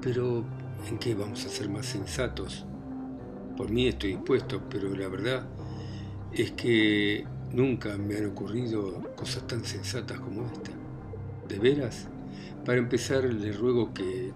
pero 0.01 0.45
¿en 0.87 0.97
qué 0.99 1.13
vamos 1.13 1.45
a 1.45 1.49
ser 1.49 1.67
más 1.67 1.85
sensatos? 1.85 2.65
Por 3.57 3.69
mí 3.69 3.89
estoy 3.89 4.11
dispuesto, 4.11 4.61
pero 4.69 4.95
la 4.95 5.09
verdad 5.09 5.45
es 6.31 6.51
que 6.51 7.25
nunca 7.51 7.97
me 7.97 8.15
han 8.15 8.27
ocurrido 8.27 9.01
cosas 9.17 9.45
tan 9.47 9.65
sensatas 9.65 10.17
como 10.21 10.45
esta. 10.45 10.71
¿De 11.49 11.59
veras? 11.59 12.07
Para 12.63 12.77
empezar, 12.77 13.25
le 13.25 13.51
ruego 13.51 13.93
que, 13.93 14.31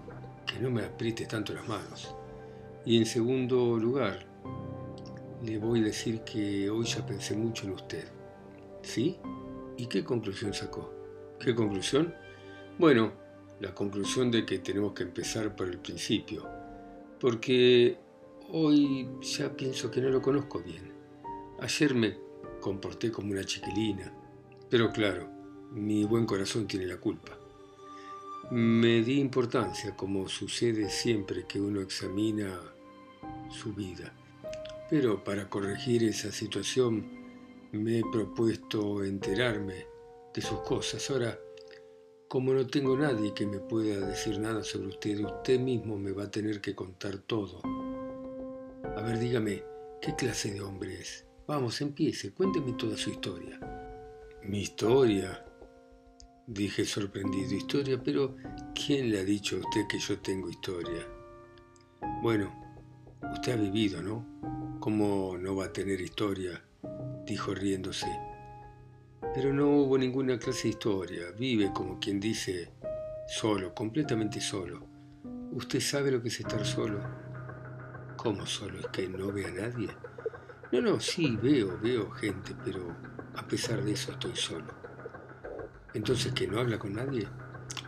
que 0.46 0.58
no 0.60 0.70
me 0.70 0.84
apriete 0.84 1.24
tanto 1.24 1.54
las 1.54 1.66
manos. 1.66 2.14
Y 2.84 2.98
en 2.98 3.06
segundo 3.06 3.78
lugar, 3.78 4.26
le 5.42 5.56
voy 5.56 5.80
a 5.80 5.84
decir 5.84 6.20
que 6.20 6.68
hoy 6.68 6.84
ya 6.84 7.06
pensé 7.06 7.34
mucho 7.34 7.64
en 7.64 7.72
usted. 7.72 8.04
¿Sí? 8.82 9.16
¿Y 9.78 9.86
qué 9.86 10.04
conclusión 10.04 10.52
sacó? 10.52 10.92
¿Qué 11.40 11.54
conclusión? 11.54 12.14
Bueno, 12.76 13.12
la 13.60 13.72
conclusión 13.72 14.32
de 14.32 14.44
que 14.44 14.58
tenemos 14.58 14.94
que 14.94 15.04
empezar 15.04 15.54
por 15.54 15.68
el 15.68 15.78
principio, 15.78 16.44
porque 17.20 17.96
hoy 18.50 19.08
ya 19.22 19.56
pienso 19.56 19.92
que 19.92 20.00
no 20.00 20.08
lo 20.08 20.20
conozco 20.20 20.60
bien. 20.60 20.92
Ayer 21.60 21.94
me 21.94 22.16
comporté 22.60 23.12
como 23.12 23.30
una 23.30 23.44
chiquilina, 23.44 24.12
pero 24.68 24.90
claro, 24.90 25.28
mi 25.70 26.04
buen 26.04 26.26
corazón 26.26 26.66
tiene 26.66 26.86
la 26.86 26.96
culpa. 26.96 27.38
Me 28.50 29.02
di 29.02 29.20
importancia, 29.20 29.94
como 29.94 30.28
sucede 30.28 30.90
siempre 30.90 31.46
que 31.46 31.60
uno 31.60 31.80
examina 31.80 32.60
su 33.50 33.72
vida. 33.72 34.12
Pero 34.90 35.22
para 35.22 35.48
corregir 35.48 36.02
esa 36.02 36.32
situación 36.32 37.08
me 37.70 38.00
he 38.00 38.02
propuesto 38.12 39.04
enterarme 39.04 39.86
de 40.34 40.42
sus 40.42 40.58
cosas. 40.60 41.08
Ahora, 41.10 41.38
como 42.34 42.52
no 42.52 42.66
tengo 42.66 42.96
nadie 42.96 43.32
que 43.32 43.46
me 43.46 43.60
pueda 43.60 44.08
decir 44.08 44.40
nada 44.40 44.64
sobre 44.64 44.88
usted, 44.88 45.24
usted 45.24 45.60
mismo 45.60 45.96
me 45.96 46.10
va 46.10 46.24
a 46.24 46.30
tener 46.32 46.60
que 46.60 46.74
contar 46.74 47.18
todo. 47.18 47.60
A 47.62 49.02
ver, 49.02 49.20
dígame, 49.20 49.62
¿qué 50.02 50.16
clase 50.16 50.52
de 50.52 50.60
hombre 50.60 51.00
es? 51.00 51.24
Vamos, 51.46 51.80
empiece, 51.80 52.32
cuénteme 52.32 52.72
toda 52.72 52.96
su 52.96 53.10
historia. 53.10 53.60
Mi 54.42 54.62
historia, 54.62 55.44
dije 56.48 56.84
sorprendido, 56.84 57.54
historia, 57.54 58.02
pero 58.02 58.34
¿quién 58.74 59.12
le 59.12 59.20
ha 59.20 59.24
dicho 59.24 59.54
a 59.54 59.60
usted 59.60 59.86
que 59.88 60.00
yo 60.00 60.18
tengo 60.18 60.50
historia? 60.50 61.06
Bueno, 62.20 62.52
usted 63.32 63.52
ha 63.52 63.62
vivido, 63.62 64.02
¿no? 64.02 64.80
¿Cómo 64.80 65.38
no 65.38 65.54
va 65.54 65.66
a 65.66 65.72
tener 65.72 66.00
historia? 66.00 66.64
dijo 67.24 67.54
riéndose. 67.54 68.33
Pero 69.34 69.52
no 69.52 69.68
hubo 69.68 69.98
ninguna 69.98 70.38
clase 70.38 70.64
de 70.64 70.68
historia. 70.68 71.32
Vive, 71.36 71.72
como 71.72 71.98
quien 71.98 72.20
dice, 72.20 72.70
solo, 73.26 73.74
completamente 73.74 74.40
solo. 74.40 74.86
¿Usted 75.50 75.80
sabe 75.80 76.12
lo 76.12 76.22
que 76.22 76.28
es 76.28 76.38
estar 76.38 76.64
solo? 76.64 77.00
¿Cómo 78.16 78.46
solo? 78.46 78.78
¿Es 78.78 78.86
que 78.86 79.08
no 79.08 79.32
ve 79.32 79.46
a 79.46 79.50
nadie? 79.50 79.88
No, 80.70 80.80
no, 80.80 81.00
sí, 81.00 81.36
veo, 81.42 81.78
veo 81.80 82.10
gente, 82.12 82.54
pero 82.64 82.96
a 83.34 83.46
pesar 83.46 83.82
de 83.82 83.92
eso 83.92 84.12
estoy 84.12 84.36
solo. 84.36 84.72
Entonces, 85.94 86.32
¿que 86.32 86.46
no 86.46 86.60
habla 86.60 86.78
con 86.78 86.94
nadie? 86.94 87.26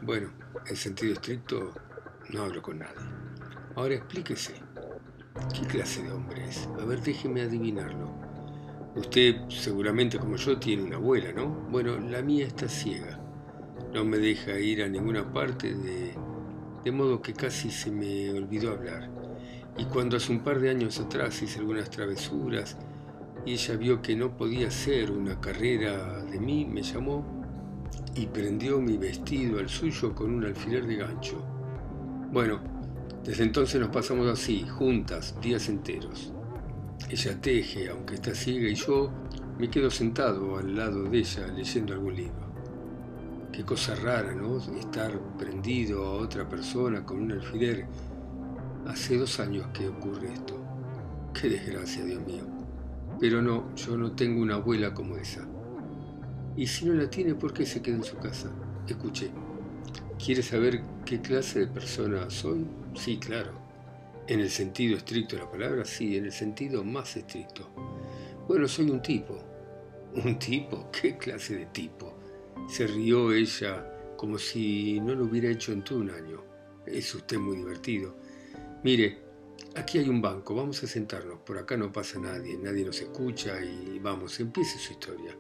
Bueno, 0.02 0.32
en 0.66 0.76
sentido 0.76 1.12
estricto, 1.12 1.74
no 2.30 2.42
hablo 2.42 2.60
con 2.60 2.80
nadie. 2.80 3.06
Ahora 3.76 3.94
explíquese. 3.94 4.54
¿Qué 5.54 5.66
clase 5.66 6.02
de 6.02 6.10
hombre 6.10 6.48
es? 6.48 6.66
A 6.80 6.84
ver, 6.84 7.00
déjeme 7.02 7.42
adivinarlo. 7.42 8.25
Usted 8.96 9.36
seguramente 9.50 10.18
como 10.18 10.36
yo 10.36 10.58
tiene 10.58 10.82
una 10.82 10.96
abuela, 10.96 11.30
¿no? 11.30 11.48
Bueno, 11.70 11.98
la 12.00 12.22
mía 12.22 12.46
está 12.46 12.66
ciega. 12.66 13.20
No 13.92 14.06
me 14.06 14.16
deja 14.16 14.58
ir 14.58 14.82
a 14.82 14.88
ninguna 14.88 15.30
parte 15.34 15.74
de, 15.74 16.14
modo 16.90 17.20
que 17.20 17.34
casi 17.34 17.70
se 17.70 17.90
me 17.90 18.30
olvidó 18.30 18.70
hablar. 18.70 19.10
Y 19.76 19.84
cuando 19.84 20.16
hace 20.16 20.32
un 20.32 20.40
par 20.40 20.60
de 20.60 20.70
años 20.70 20.98
atrás 20.98 21.42
hice 21.42 21.58
algunas 21.58 21.90
travesuras 21.90 22.78
y 23.44 23.52
ella 23.52 23.76
vio 23.76 24.00
que 24.00 24.16
no 24.16 24.34
podía 24.34 24.68
hacer 24.68 25.10
una 25.10 25.38
carrera 25.42 26.24
de 26.24 26.40
mí, 26.40 26.64
me 26.64 26.82
llamó 26.82 27.44
y 28.14 28.26
prendió 28.26 28.80
mi 28.80 28.96
vestido 28.96 29.58
al 29.58 29.68
suyo 29.68 30.14
con 30.14 30.32
un 30.32 30.46
alfiler 30.46 30.86
de 30.86 30.96
gancho. 30.96 31.44
Bueno, 32.32 32.60
desde 33.22 33.42
entonces 33.42 33.78
nos 33.78 33.90
pasamos 33.90 34.26
así, 34.26 34.66
juntas, 34.66 35.38
días 35.42 35.68
enteros. 35.68 36.32
Ella 37.08 37.40
teje, 37.40 37.88
aunque 37.88 38.16
está 38.16 38.34
ciega, 38.34 38.68
y 38.68 38.75
yo 38.75 39.10
me 39.58 39.70
quedo 39.70 39.90
sentado 39.90 40.58
al 40.58 40.76
lado 40.76 41.04
de 41.04 41.18
ella 41.18 41.46
leyendo 41.46 41.94
algún 41.94 42.16
libro. 42.16 42.46
Qué 43.52 43.64
cosa 43.64 43.94
rara, 43.94 44.34
¿no? 44.34 44.58
Estar 44.58 45.18
prendido 45.38 46.04
a 46.04 46.12
otra 46.14 46.48
persona 46.48 47.04
con 47.04 47.22
un 47.22 47.32
alfiler. 47.32 47.86
Hace 48.88 49.18
dos 49.18 49.38
años 49.38 49.68
que 49.72 49.88
ocurre 49.88 50.32
esto. 50.32 50.60
Qué 51.32 51.48
desgracia, 51.48 52.04
Dios 52.04 52.26
mío. 52.26 52.44
Pero 53.20 53.40
no, 53.40 53.72
yo 53.76 53.96
no 53.96 54.12
tengo 54.12 54.42
una 54.42 54.56
abuela 54.56 54.92
como 54.92 55.16
esa. 55.16 55.46
Y 56.56 56.66
si 56.66 56.86
no 56.86 56.94
la 56.94 57.08
tiene, 57.08 57.34
¿por 57.34 57.52
qué 57.52 57.64
se 57.64 57.80
queda 57.80 57.96
en 57.96 58.04
su 58.04 58.16
casa? 58.16 58.50
Escuché. 58.86 59.30
¿Quiere 60.22 60.42
saber 60.42 60.82
qué 61.04 61.20
clase 61.20 61.60
de 61.60 61.66
persona 61.68 62.28
soy? 62.30 62.66
Sí, 62.94 63.18
claro. 63.18 63.65
En 64.28 64.40
el 64.40 64.50
sentido 64.50 64.97
estricto 64.97 65.37
de 65.37 65.42
la 65.42 65.50
palabra, 65.50 65.85
sí, 65.85 66.16
en 66.16 66.25
el 66.25 66.33
sentido 66.33 66.83
más 66.83 67.16
estricto. 67.16 67.68
Bueno, 68.49 68.66
soy 68.66 68.90
un 68.90 69.00
tipo. 69.00 69.38
¿Un 70.14 70.37
tipo? 70.37 70.90
¿Qué 71.00 71.16
clase 71.16 71.56
de 71.56 71.66
tipo? 71.66 72.12
Se 72.68 72.88
rió 72.88 73.33
ella 73.33 74.14
como 74.16 74.37
si 74.37 74.99
no 75.00 75.14
lo 75.14 75.26
hubiera 75.26 75.49
hecho 75.49 75.71
en 75.71 75.85
todo 75.85 76.00
un 76.00 76.11
año. 76.11 76.42
Es 76.85 77.14
usted 77.14 77.38
muy 77.38 77.59
divertido. 77.59 78.16
Mire, 78.83 79.18
aquí 79.76 79.99
hay 79.99 80.09
un 80.09 80.21
banco, 80.21 80.56
vamos 80.56 80.83
a 80.83 80.88
sentarnos. 80.88 81.38
Por 81.40 81.59
acá 81.59 81.76
no 81.76 81.92
pasa 81.92 82.18
nadie, 82.18 82.59
nadie 82.59 82.85
nos 82.85 83.00
escucha 83.00 83.62
y 83.62 84.00
vamos, 84.00 84.40
empiece 84.40 84.76
su 84.78 84.92
historia. 84.92 85.37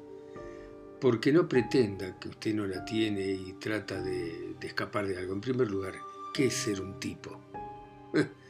Porque 1.00 1.32
no 1.32 1.48
pretenda 1.48 2.20
que 2.20 2.28
usted 2.28 2.54
no 2.54 2.68
la 2.68 2.84
tiene 2.84 3.32
y 3.32 3.54
trata 3.54 4.00
de, 4.00 4.54
de 4.60 4.66
escapar 4.66 5.08
de 5.08 5.18
algo. 5.18 5.32
En 5.32 5.40
primer 5.40 5.68
lugar, 5.68 5.94
¿qué 6.32 6.46
es 6.46 6.54
ser 6.54 6.80
un 6.80 7.00
tipo? 7.00 7.40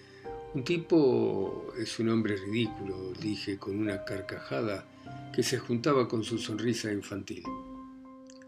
Un 0.57 0.65
tipo 0.65 1.67
es 1.79 1.99
un 1.99 2.09
hombre 2.09 2.35
ridículo, 2.35 3.13
dije 3.21 3.59
con 3.59 3.79
una 3.79 4.07
carcajada 4.07 4.87
que 5.31 5.43
se 5.43 5.59
juntaba 5.59 6.09
con 6.09 6.25
su 6.25 6.39
sonrisa 6.39 6.91
infantil. 6.91 7.43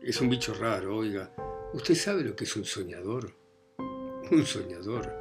Es 0.01 0.19
un 0.23 0.31
bicho 0.31 0.55
raro, 0.55 0.97
oiga. 0.97 1.31
¿Usted 1.75 1.95
sabe 1.95 2.25
lo 2.25 2.35
que 2.35 2.45
es 2.45 2.57
un 2.57 2.65
soñador? 2.65 3.35
Un 4.31 4.47
soñador. 4.47 5.13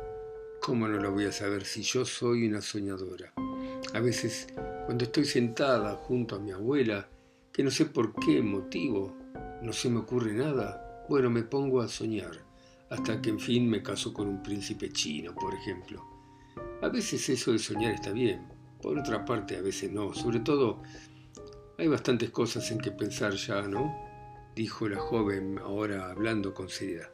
¿Cómo 0.61 0.87
no 0.87 0.97
lo 0.97 1.11
voy 1.11 1.25
a 1.25 1.33
saber 1.33 1.65
si 1.65 1.81
yo 1.81 2.05
soy 2.05 2.47
una 2.47 2.61
soñadora? 2.61 3.33
A 3.93 3.99
veces, 3.99 4.47
cuando 4.85 5.03
estoy 5.03 5.25
sentada 5.25 5.93
junto 5.93 6.37
a 6.37 6.39
mi 6.39 6.51
abuela, 6.51 7.09
que 7.51 7.63
no 7.63 7.69
sé 7.69 7.83
por 7.83 8.15
qué 8.15 8.41
motivo, 8.41 9.13
no 9.61 9.73
se 9.73 9.89
me 9.89 9.99
ocurre 9.99 10.31
nada, 10.31 11.03
bueno, 11.09 11.29
me 11.29 11.43
pongo 11.43 11.81
a 11.81 11.89
soñar, 11.89 12.45
hasta 12.89 13.21
que 13.21 13.29
en 13.29 13.41
fin 13.41 13.69
me 13.69 13.83
caso 13.83 14.13
con 14.13 14.29
un 14.29 14.41
príncipe 14.41 14.89
chino, 14.93 15.35
por 15.35 15.53
ejemplo. 15.53 16.16
A 16.81 16.89
veces 16.89 17.27
eso 17.29 17.51
de 17.51 17.59
soñar 17.59 17.93
está 17.93 18.11
bien, 18.11 18.47
por 18.81 18.97
otra 18.97 19.25
parte 19.25 19.57
a 19.57 19.61
veces 19.61 19.91
no, 19.91 20.13
sobre 20.13 20.39
todo 20.39 20.81
hay 21.77 21.87
bastantes 21.87 22.29
cosas 22.31 22.69
en 22.71 22.79
que 22.79 22.91
pensar 22.91 23.33
ya, 23.33 23.61
¿no? 23.61 24.07
dijo 24.57 24.89
la 24.89 24.97
joven 24.97 25.59
ahora 25.59 26.09
hablando 26.09 26.51
con 26.55 26.67
seriedad. 26.67 27.11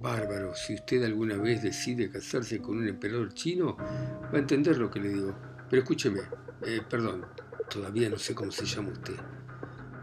Bárbaro, 0.00 0.52
si 0.56 0.74
usted 0.74 1.04
alguna 1.04 1.36
vez 1.36 1.62
decide 1.62 2.10
casarse 2.10 2.60
con 2.60 2.78
un 2.78 2.88
emperador 2.88 3.32
chino, 3.34 3.76
va 3.76 4.30
a 4.32 4.38
entender 4.38 4.78
lo 4.78 4.90
que 4.90 4.98
le 4.98 5.10
digo. 5.10 5.34
Pero 5.70 5.82
escúcheme, 5.82 6.22
eh, 6.62 6.80
perdón, 6.90 7.24
todavía 7.70 8.10
no 8.10 8.18
sé 8.18 8.34
cómo 8.34 8.50
se 8.50 8.66
llama 8.66 8.90
usted. 8.90 9.14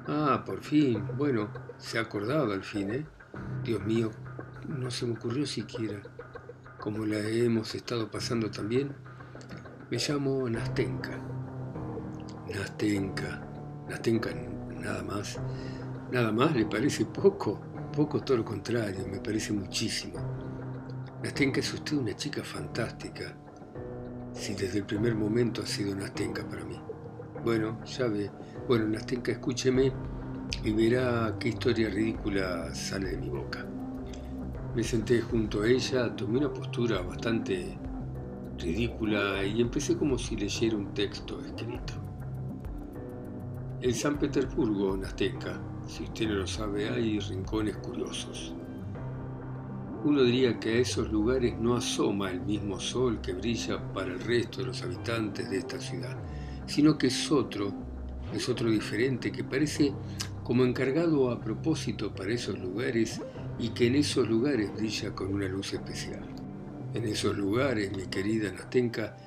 Ah, 0.08 0.42
por 0.46 0.62
fin, 0.62 1.06
bueno, 1.18 1.50
se 1.78 1.98
ha 1.98 2.02
acordado 2.02 2.54
al 2.54 2.64
fin, 2.64 2.92
¿eh? 2.92 3.06
Dios 3.64 3.84
mío, 3.84 4.12
no 4.70 4.90
se 4.92 5.06
me 5.06 5.16
ocurrió 5.16 5.46
siquiera. 5.46 6.02
Como 6.86 7.04
la 7.04 7.18
hemos 7.18 7.74
estado 7.74 8.12
pasando 8.12 8.52
también, 8.52 8.92
me 9.90 9.98
llamo 9.98 10.48
Nastenka. 10.48 11.20
Nastenka, 12.48 13.42
Nastenka 13.90 14.30
nada 14.80 15.02
más. 15.02 15.40
Nada 16.12 16.32
más 16.32 16.56
le 16.56 16.68
parece 16.68 17.06
poco. 17.06 17.60
Poco 17.92 18.22
todo 18.22 18.38
lo 18.38 18.46
contrario, 18.46 19.04
me 19.12 19.20
parece 19.20 19.52
muchísimo. 19.52 20.20
Nastenka 21.24 21.60
es 21.60 21.74
usted 21.74 21.98
una 21.98 22.16
chica 22.16 22.44
fantástica. 22.44 23.36
Si 24.32 24.54
desde 24.54 24.78
el 24.78 24.86
primer 24.86 25.16
momento 25.16 25.64
ha 25.64 25.66
sido 25.66 25.96
Nastenka 25.96 26.48
para 26.48 26.64
mí. 26.66 26.80
Bueno, 27.44 27.84
ya 27.84 28.06
ve. 28.06 28.30
Bueno, 28.68 28.88
Nastenka, 28.90 29.32
escúcheme 29.32 29.92
y 30.64 30.72
verá 30.72 31.36
qué 31.40 31.50
historia 31.50 31.90
ridícula 31.90 32.76
sale 32.76 33.10
de 33.10 33.18
mi 33.18 33.30
boca. 33.30 33.66
Me 34.76 34.84
senté 34.84 35.22
junto 35.22 35.62
a 35.62 35.70
ella, 35.70 36.14
tomé 36.18 36.40
una 36.40 36.54
postura 36.54 37.02
bastante 37.02 37.78
ridícula 38.58 39.42
y 39.46 39.62
empecé 39.62 39.96
como 39.96 40.18
si 40.18 40.36
leyera 40.36 40.76
un 40.76 40.94
texto 40.94 41.40
escrito. 41.40 41.94
En 43.80 43.94
San 43.94 44.20
Petersburgo, 44.20 44.98
Nastenka, 44.98 45.62
si 45.88 46.04
usted 46.04 46.28
no 46.28 46.36
lo 46.36 46.48
sabe, 46.48 46.90
hay 46.90 47.20
rincones 47.20 47.78
curiosos. 47.78 48.54
Uno 50.04 50.24
diría 50.24 50.60
que 50.60 50.74
a 50.74 50.80
esos 50.80 51.10
lugares 51.10 51.58
no 51.58 51.76
asoma 51.78 52.32
el 52.32 52.42
mismo 52.42 52.78
sol 52.78 53.22
que 53.22 53.32
brilla 53.32 53.82
para 53.94 54.12
el 54.12 54.20
resto 54.20 54.60
de 54.60 54.68
los 54.68 54.84
habitantes 54.84 55.50
de 55.50 55.60
esta 55.60 55.80
ciudad, 55.80 56.18
sino 56.66 56.98
que 56.98 57.08
es 57.08 57.32
otro, 57.32 57.72
es 58.34 58.50
otro 58.50 58.70
diferente, 58.70 59.32
que 59.32 59.46
parece 59.46 59.94
como 60.44 60.66
encargado 60.66 61.32
a 61.32 61.40
propósito 61.40 62.14
para 62.14 62.34
esos 62.34 62.60
lugares 62.60 63.22
y 63.58 63.70
que 63.70 63.88
en 63.88 63.96
esos 63.96 64.28
lugares 64.28 64.74
brilla 64.74 65.14
con 65.14 65.34
una 65.34 65.48
luz 65.48 65.74
especial. 65.74 66.26
En 66.94 67.06
esos 67.06 67.38
lugares, 67.38 67.96
mi 67.96 68.08
querida 68.08 68.52
Nastenka, 68.52 69.18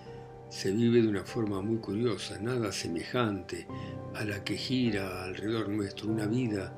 se 0.50 0.70
vive 0.72 1.02
de 1.02 1.08
una 1.08 1.24
forma 1.24 1.60
muy 1.60 1.78
curiosa, 1.78 2.38
nada 2.40 2.72
semejante 2.72 3.66
a 4.14 4.24
la 4.24 4.42
que 4.42 4.56
gira 4.56 5.24
alrededor 5.24 5.68
nuestro, 5.68 6.08
una 6.08 6.26
vida 6.26 6.74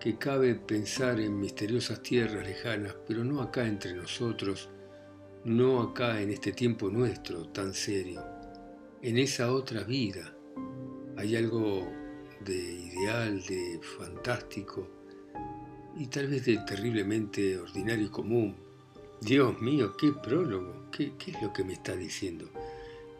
que 0.00 0.16
cabe 0.16 0.54
pensar 0.54 1.20
en 1.20 1.38
misteriosas 1.38 2.02
tierras 2.02 2.46
lejanas, 2.46 2.96
pero 3.06 3.24
no 3.24 3.42
acá 3.42 3.66
entre 3.66 3.92
nosotros, 3.94 4.70
no 5.44 5.80
acá 5.80 6.20
en 6.20 6.30
este 6.30 6.52
tiempo 6.52 6.88
nuestro 6.90 7.48
tan 7.48 7.74
serio. 7.74 8.24
En 9.02 9.18
esa 9.18 9.52
otra 9.52 9.84
vida 9.84 10.34
hay 11.16 11.36
algo 11.36 11.86
de 12.44 12.54
ideal, 12.54 13.42
de 13.42 13.80
fantástico 13.98 14.95
y 15.98 16.06
tal 16.08 16.26
vez 16.26 16.44
de 16.44 16.58
terriblemente 16.58 17.58
ordinario 17.58 18.06
y 18.06 18.10
común. 18.10 18.56
Dios 19.20 19.60
mío, 19.60 19.96
qué 19.96 20.12
prólogo, 20.12 20.90
qué, 20.92 21.12
qué 21.18 21.30
es 21.30 21.42
lo 21.42 21.52
que 21.52 21.64
me 21.64 21.72
está 21.72 21.96
diciendo. 21.96 22.50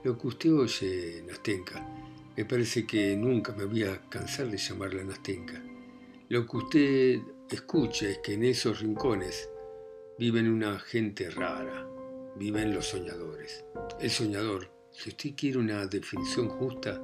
Lo 0.05 0.19
que 0.19 0.27
usted 0.27 0.53
oye, 0.53 1.25
Nastenka, 1.27 1.85
me 2.37 2.45
parece 2.45 2.87
que 2.87 3.17
nunca 3.17 3.53
me 3.55 3.65
voy 3.65 3.85
a 3.85 4.01
cansar 4.09 4.51
de 4.51 4.59
llamarla 4.59 5.05
Nastenka. 5.05 5.63
Lo 6.29 6.47
que 6.47 6.57
usted 6.57 7.21
escucha 7.51 8.09
es 8.09 8.19
que 8.19 8.35
en 8.35 8.45
esos 8.45 8.81
rincones 8.81 9.49
viven 10.19 10.49
una 10.49 10.79
gente 10.79 11.31
rara, 11.31 11.89
viven 12.37 12.75
los 12.75 12.87
soñadores. 12.87 13.65
El 14.01 14.11
soñador, 14.11 14.71
si 14.93 15.11
usted 15.11 15.31
quiere 15.35 15.59
una 15.59 15.87
definición 15.87 16.49
justa, 16.49 17.03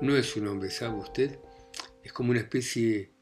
no 0.00 0.16
es 0.16 0.34
un 0.36 0.48
hombre, 0.48 0.70
¿sabe 0.70 0.98
usted? 0.98 1.38
Es 2.02 2.12
como 2.12 2.30
una 2.30 2.40
especie 2.40 3.12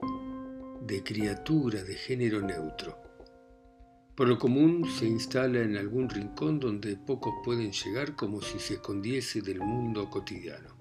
de 0.87 1.03
criatura 1.03 1.83
de 1.85 1.95
género 1.95 2.41
neutro. 2.41 2.99
Por 4.17 4.29
lo 4.29 4.39
común 4.39 4.85
se 4.99 5.07
instala 5.07 5.61
en 5.61 5.77
algún 5.77 6.09
rincón 6.09 6.59
donde 6.59 6.97
pocos 6.97 7.33
pueden 7.45 7.73
llegar 7.73 8.17
como 8.17 8.43
si 8.43 8.59
se 8.59 8.75
escondiese 8.75 9.43
del 9.43 9.61
mundo 9.61 10.11
cotidiano. 10.11 10.77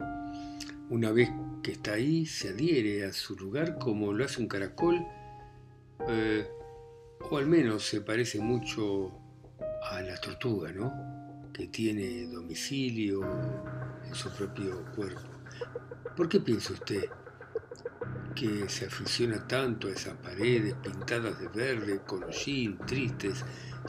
Una 0.89 1.11
vez 1.11 1.29
que 1.63 1.73
está 1.73 1.93
ahí, 1.93 2.25
se 2.25 2.49
adhiere 2.49 3.05
a 3.05 3.13
su 3.13 3.35
lugar 3.35 3.77
como 3.77 4.11
lo 4.11 4.25
hace 4.25 4.41
un 4.41 4.47
caracol, 4.47 5.05
eh, 6.09 6.47
o 7.29 7.37
al 7.37 7.47
menos 7.47 7.85
se 7.85 8.01
parece 8.01 8.39
mucho 8.39 9.11
a 9.89 10.01
la 10.01 10.19
tortuga, 10.19 10.71
¿no? 10.71 10.91
Que 11.53 11.67
tiene 11.67 12.25
domicilio 12.25 13.21
en 14.05 14.15
su 14.15 14.29
propio 14.31 14.83
cuerpo. 14.95 15.29
¿Por 16.17 16.27
qué 16.27 16.39
piensa 16.39 16.73
usted 16.73 17.05
que 18.33 18.69
se 18.69 18.85
aficiona 18.85 19.47
tanto 19.47 19.87
a 19.87 19.91
esas 19.91 20.15
paredes 20.15 20.75
pintadas 20.75 21.39
de 21.39 21.47
verde, 21.47 22.01
con 22.05 22.23
hollín, 22.23 22.77
tristes, 22.85 23.43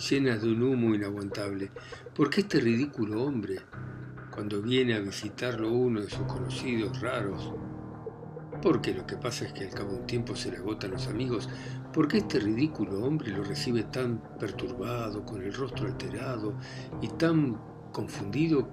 llenas 0.09 0.43
de 0.43 0.53
un 0.53 0.63
humo 0.63 0.95
inaguantable? 0.95 1.71
¿Por 2.15 2.31
qué 2.31 2.43
este 2.43 2.61
ridículo 2.61 3.23
hombre, 3.23 3.61
cuando 4.31 4.63
viene 4.63 4.95
a 4.95 5.01
visitarlo 5.01 5.71
uno 5.71 6.01
de 6.01 6.11
sus 6.11 6.27
conocidos 6.27 7.01
raros, 7.01 7.53
porque 8.63 8.95
lo 8.95 9.07
que 9.07 9.17
pasa 9.17 9.45
es 9.45 9.53
que 9.53 9.65
al 9.65 9.75
cabo 9.75 9.93
de 9.93 10.01
un 10.01 10.07
tiempo 10.07 10.37
se 10.37 10.51
le 10.51 10.59
agotan 10.59 10.93
los 10.93 11.09
amigos, 11.09 11.49
¿por 11.93 12.07
qué 12.07 12.19
este 12.19 12.39
ridículo 12.39 13.05
hombre 13.05 13.31
lo 13.31 13.43
recibe 13.43 13.83
tan 13.85 14.23
perturbado, 14.39 15.25
con 15.25 15.43
el 15.43 15.53
rostro 15.53 15.87
alterado 15.87 16.55
y 17.01 17.09
tan 17.09 17.59
confundido 17.93 18.69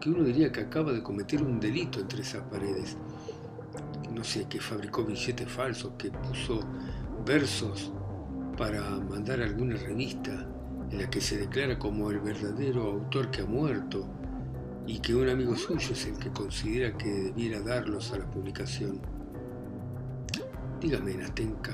que 0.00 0.10
uno 0.10 0.24
diría 0.24 0.50
que 0.50 0.60
acaba 0.60 0.92
de 0.92 1.02
cometer 1.02 1.42
un 1.42 1.60
delito 1.60 2.00
entre 2.00 2.22
esas 2.22 2.42
paredes? 2.44 2.96
No 4.14 4.24
sé, 4.24 4.46
que 4.46 4.60
fabricó 4.60 5.04
billetes 5.04 5.48
falsos, 5.48 5.92
que 5.98 6.10
puso 6.10 6.60
versos 7.26 7.92
para 8.56 8.82
mandar 9.00 9.40
a 9.40 9.44
alguna 9.44 9.76
revista 9.76 10.46
en 10.90 10.98
la 10.98 11.10
que 11.10 11.20
se 11.20 11.38
declara 11.38 11.78
como 11.78 12.10
el 12.10 12.20
verdadero 12.20 12.82
autor 12.82 13.30
que 13.30 13.42
ha 13.42 13.46
muerto 13.46 14.06
y 14.86 15.00
que 15.00 15.14
un 15.14 15.28
amigo 15.28 15.56
suyo 15.56 15.92
es 15.92 16.06
el 16.06 16.18
que 16.18 16.30
considera 16.30 16.96
que 16.96 17.10
debiera 17.10 17.60
darlos 17.60 18.12
a 18.12 18.18
la 18.18 18.30
publicación. 18.30 19.00
Dígame, 20.80 21.14
Natenka, 21.14 21.72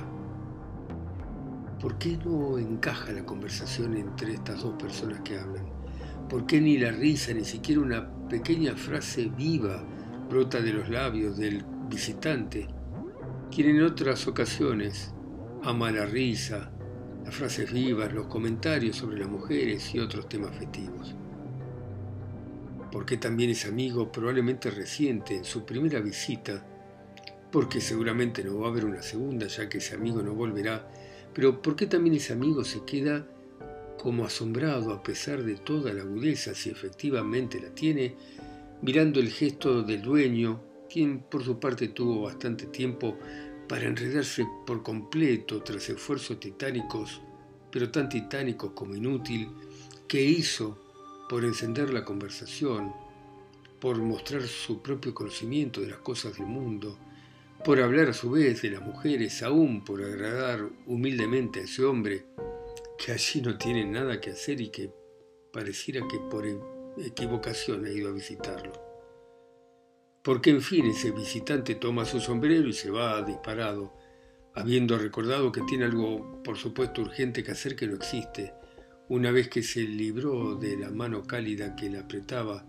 ¿por 1.81 1.99
qué 1.99 2.17
no 2.25 2.57
encaja 2.59 3.13
la 3.13 3.25
conversación 3.25 3.97
entre 3.97 4.35
estas 4.35 4.63
dos 4.63 4.75
personas 4.81 5.21
que 5.21 5.39
hablan? 5.39 5.67
¿Por 6.29 6.47
qué 6.47 6.61
ni 6.61 6.79
la 6.79 6.93
risa, 6.93 7.35
ni 7.35 7.45
siquiera 7.45 7.81
una 7.81 8.09
pequeña 8.29 8.77
frase 8.77 9.31
viva 9.37 9.83
brota 10.29 10.61
de 10.61 10.73
los 10.73 10.89
labios 10.89 11.37
del 11.37 11.65
visitante, 11.91 12.69
quien 13.55 13.77
en 13.77 13.83
otras 13.83 14.27
ocasiones. 14.27 15.13
Ama 15.63 15.91
la 15.91 16.07
risa, 16.07 16.71
las 17.25 17.35
frases 17.35 17.71
vivas, 17.71 18.15
los 18.15 18.29
comentarios 18.29 18.97
sobre 18.97 19.19
las 19.19 19.29
mujeres 19.29 19.95
y 19.95 19.99
otros 19.99 20.27
temas 20.29 20.57
festivos. 20.57 21.15
Porque 22.91 23.19
también 23.19 23.51
es 23.51 23.67
amigo 23.67 24.11
probablemente 24.11 24.71
reciente 24.71 25.37
en 25.37 25.45
su 25.45 25.67
primera 25.67 26.01
visita, 26.01 26.65
porque 27.53 27.81
seguramente 27.81 28.43
no 28.43 28.59
va 28.59 28.69
a 28.69 28.71
haber 28.71 28.87
una 28.87 29.03
segunda 29.03 29.49
ya 29.49 29.69
que 29.69 29.79
ese 29.79 29.97
amigo 29.97 30.23
no 30.23 30.35
volverá, 30.35 30.89
pero 31.35 31.61
porque 31.61 31.87
también 31.87 32.17
ese 32.17 32.33
amigo 32.33 32.65
se 32.65 32.85
queda 32.85 33.27
como 33.99 34.25
asombrado 34.25 34.93
a 34.93 35.03
pesar 35.03 35.43
de 35.43 35.57
toda 35.57 35.93
la 35.93 36.03
agudeza, 36.03 36.55
si 36.55 36.71
efectivamente 36.71 37.61
la 37.61 37.69
tiene, 37.75 38.17
mirando 38.81 39.21
el 39.21 39.29
gesto 39.29 39.83
del 39.83 40.01
dueño 40.01 40.70
quien 40.91 41.21
por 41.21 41.45
su 41.45 41.59
parte 41.59 41.89
tuvo 41.89 42.23
bastante 42.23 42.67
tiempo 42.67 43.17
para 43.69 43.87
enredarse 43.87 44.45
por 44.67 44.83
completo 44.83 45.63
tras 45.63 45.89
esfuerzos 45.89 46.41
titánicos, 46.41 47.23
pero 47.71 47.91
tan 47.91 48.09
titánicos 48.09 48.73
como 48.73 48.97
inútil, 48.97 49.49
que 50.09 50.23
hizo 50.23 50.77
por 51.29 51.45
encender 51.45 51.93
la 51.93 52.05
conversación, 52.05 52.93
por 53.79 53.99
mostrar 53.99 54.43
su 54.43 54.83
propio 54.83 55.15
conocimiento 55.15 55.81
de 55.81 55.89
las 55.89 56.01
cosas 56.01 56.37
del 56.37 56.47
mundo, 56.47 56.99
por 57.65 57.81
hablar 57.81 58.09
a 58.09 58.13
su 58.13 58.31
vez 58.31 58.63
de 58.63 58.71
las 58.71 58.83
mujeres, 58.83 59.43
aún 59.43 59.85
por 59.85 60.03
agradar 60.03 60.69
humildemente 60.87 61.61
a 61.61 61.65
ese 61.65 61.85
hombre 61.85 62.27
que 62.99 63.13
allí 63.13 63.41
no 63.41 63.57
tiene 63.57 63.85
nada 63.85 64.21
que 64.21 64.31
hacer 64.31 64.61
y 64.61 64.71
que 64.71 64.91
pareciera 65.53 66.07
que 66.09 66.19
por 66.19 66.45
equivocación 66.99 67.85
ha 67.85 67.91
ido 67.91 68.09
a 68.09 68.13
visitarlo. 68.13 68.90
Porque 70.31 70.51
en 70.51 70.63
fin 70.63 70.87
ese 70.87 71.11
visitante 71.11 71.75
toma 71.75 72.05
su 72.05 72.21
sombrero 72.21 72.69
y 72.69 72.73
se 72.73 72.89
va 72.89 73.21
disparado, 73.21 73.93
habiendo 74.55 74.97
recordado 74.97 75.51
que 75.51 75.63
tiene 75.63 75.87
algo 75.87 76.41
por 76.45 76.57
supuesto 76.57 77.03
urgente 77.03 77.43
que 77.43 77.51
hacer 77.51 77.75
que 77.75 77.89
no 77.89 77.97
existe, 77.97 78.55
una 79.09 79.33
vez 79.33 79.49
que 79.49 79.65
se 79.65 79.81
libró 79.81 80.55
de 80.55 80.77
la 80.77 80.89
mano 80.93 81.25
cálida 81.25 81.75
que 81.75 81.91
le 81.91 81.99
apretaba, 81.99 82.65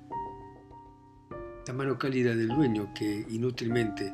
la 1.67 1.73
mano 1.75 1.99
cálida 1.99 2.35
del 2.35 2.47
dueño 2.47 2.95
que 2.95 3.27
inútilmente 3.29 4.11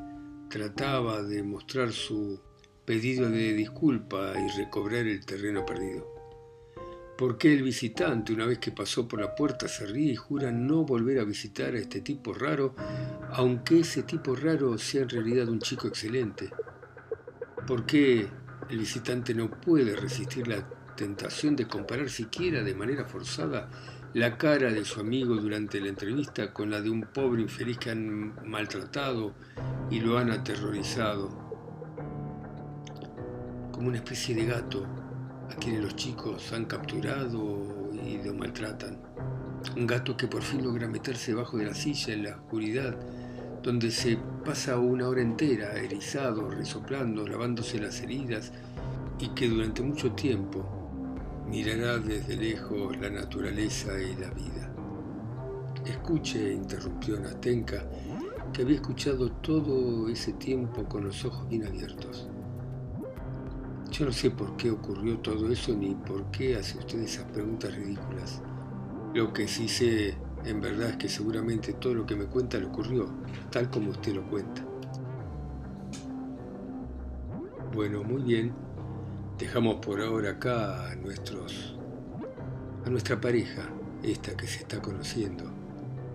trataba 0.49 1.23
de 1.23 1.41
mostrar 1.41 1.93
su 1.93 2.41
pedido 2.83 3.29
de 3.29 3.53
disculpa 3.53 4.33
y 4.38 4.57
recobrar 4.57 5.07
el 5.07 5.25
terreno 5.25 5.65
perdido. 5.65 6.16
Porque 7.17 7.51
el 7.51 7.63
visitante, 7.63 8.32
una 8.32 8.45
vez 8.45 8.60
que 8.60 8.71
pasó 8.71 9.08
por 9.08 9.19
la 9.19 9.34
puerta, 9.34 9.67
se 9.67 9.88
ríe 9.88 10.12
y 10.12 10.15
jura 10.15 10.51
no 10.51 10.84
volver 10.84 11.19
a 11.19 11.23
visitar 11.23 11.73
a 11.73 11.80
este 11.80 12.01
tipo 12.01 12.32
raro, 12.32 12.75
aunque 13.32 13.80
ese 13.80 14.03
tipo 14.03 14.36
raro 14.36 14.77
sea 14.77 15.01
en 15.01 15.10
realidad 15.10 15.49
un 15.49 15.60
chico 15.60 15.88
excelente? 15.88 16.51
¿Por 17.65 17.88
qué 17.88 18.27
el 18.69 18.77
visitante 18.77 19.34
no 19.34 19.49
puede 19.49 19.95
resistir 19.95 20.47
la 20.47 20.69
tentación 20.95 21.56
de 21.56 21.67
comparar 21.67 22.10
siquiera 22.10 22.62
de 22.62 22.75
manera 22.75 23.06
forzada 23.06 23.69
la 24.13 24.38
cara 24.38 24.71
de 24.71 24.86
su 24.86 24.99
amigo 24.99 25.36
durante 25.36 25.82
la 25.82 25.89
entrevista 25.89 26.53
con 26.53 26.69
la 26.69 26.82
de 26.82 26.89
un 26.91 27.01
pobre 27.01 27.41
infeliz 27.41 27.80
que 27.80 27.91
han 27.91 28.36
maltratado 28.47 29.34
y 29.89 29.99
lo 30.01 30.19
han 30.19 30.30
aterrorizado, 30.32 31.30
como 33.71 33.88
una 33.88 33.97
especie 33.97 34.36
de 34.36 34.45
gato 34.45 35.07
a 35.49 35.55
quienes 35.55 35.81
los 35.81 35.95
chicos 35.95 36.51
han 36.53 36.65
capturado 36.65 37.91
y 38.05 38.17
lo 38.23 38.33
maltratan. 38.33 38.97
Un 39.75 39.88
gato 39.88 40.15
que 40.15 40.27
por 40.27 40.41
fin 40.41 40.63
logra 40.63 40.88
meterse 40.88 41.31
debajo 41.31 41.57
de 41.57 41.65
la 41.65 41.73
silla 41.73 42.13
en 42.13 42.23
la 42.23 42.36
oscuridad, 42.36 42.95
donde 43.63 43.91
se 43.91 44.17
pasa 44.45 44.79
una 44.79 45.07
hora 45.07 45.21
entera 45.21 45.73
erizado, 45.73 46.49
resoplando, 46.49 47.27
lavándose 47.27 47.79
las 47.79 48.01
heridas 48.01 48.51
y 49.19 49.29
que 49.29 49.49
durante 49.49 49.81
mucho 49.81 50.12
tiempo 50.13 50.65
mirará 51.49 51.97
desde 51.97 52.36
lejos 52.36 52.97
la 52.97 53.10
naturaleza 53.10 53.91
y 53.99 54.15
la 54.15 54.29
vida. 54.29 54.71
Escuche, 55.86 56.53
interrumpió 56.53 57.19
Nastenka, 57.19 57.83
que 58.53 58.62
había 58.62 58.75
escuchado 58.75 59.31
todo 59.31 60.10
ese 60.10 60.33
tiempo 60.33 60.83
con 60.86 61.05
los 61.05 61.23
ojos 61.25 61.47
bien 61.49 61.65
abiertos. 61.65 62.27
Yo 63.91 64.06
no 64.06 64.12
sé 64.12 64.32
por 64.32 64.56
qué 64.58 64.69
ocurrió 64.69 65.19
todo 65.19 65.52
eso 65.52 65.73
ni 65.73 65.95
por 65.95 66.30
qué 66.32 66.56
hace 66.56 66.78
usted 66.78 67.00
esas 67.00 67.26
preguntas 67.26 67.76
ridículas. 67.76 68.41
Lo 69.13 69.34
que 69.34 69.47
sí 69.47 69.67
sé 69.67 70.15
en 70.45 70.62
verdad 70.62 70.89
es 70.89 70.97
que 70.97 71.10
seguramente 71.10 71.73
todo 71.73 71.93
lo 71.93 72.06
que 72.06 72.15
me 72.15 72.26
cuenta 72.26 72.58
le 72.58 72.67
ocurrió, 72.67 73.08
tal 73.52 73.69
como 73.69 73.91
usted 73.91 74.13
lo 74.13 74.30
cuenta. 74.30 74.63
Bueno, 77.73 78.04
muy 78.04 78.21
bien. 78.21 78.54
Dejamos 79.38 79.86
por 79.86 80.02
ahora 80.02 80.32
acá 80.32 80.91
a 80.91 80.95
nuestros 80.95 81.78
a 82.86 82.89
nuestra 82.89 83.19
pareja, 83.19 83.69
esta 84.02 84.38
que 84.38 84.47
se 84.47 84.60
está 84.60 84.82
conociendo, 84.82 85.43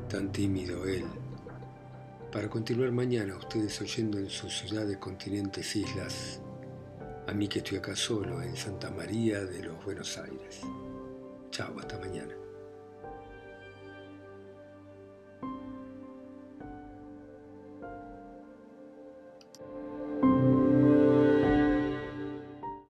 tan 0.08 0.32
tímido 0.32 0.86
él, 0.86 1.04
para 2.32 2.48
continuar 2.48 2.92
mañana 2.92 3.36
ustedes 3.36 3.78
oyendo 3.82 4.18
en 4.18 4.30
su 4.30 4.48
ciudad 4.48 4.86
de 4.86 4.98
continentes 4.98 5.76
islas, 5.76 6.40
a 7.26 7.32
mí 7.32 7.48
que 7.48 7.60
estoy 7.60 7.78
acá 7.78 7.94
solo 7.94 8.42
en 8.42 8.56
Santa 8.56 8.90
María 8.90 9.44
de 9.44 9.62
los 9.62 9.84
Buenos 9.84 10.18
Aires. 10.18 10.60
Chao, 11.50 11.78
hasta 11.78 11.98
mañana. 11.98 12.41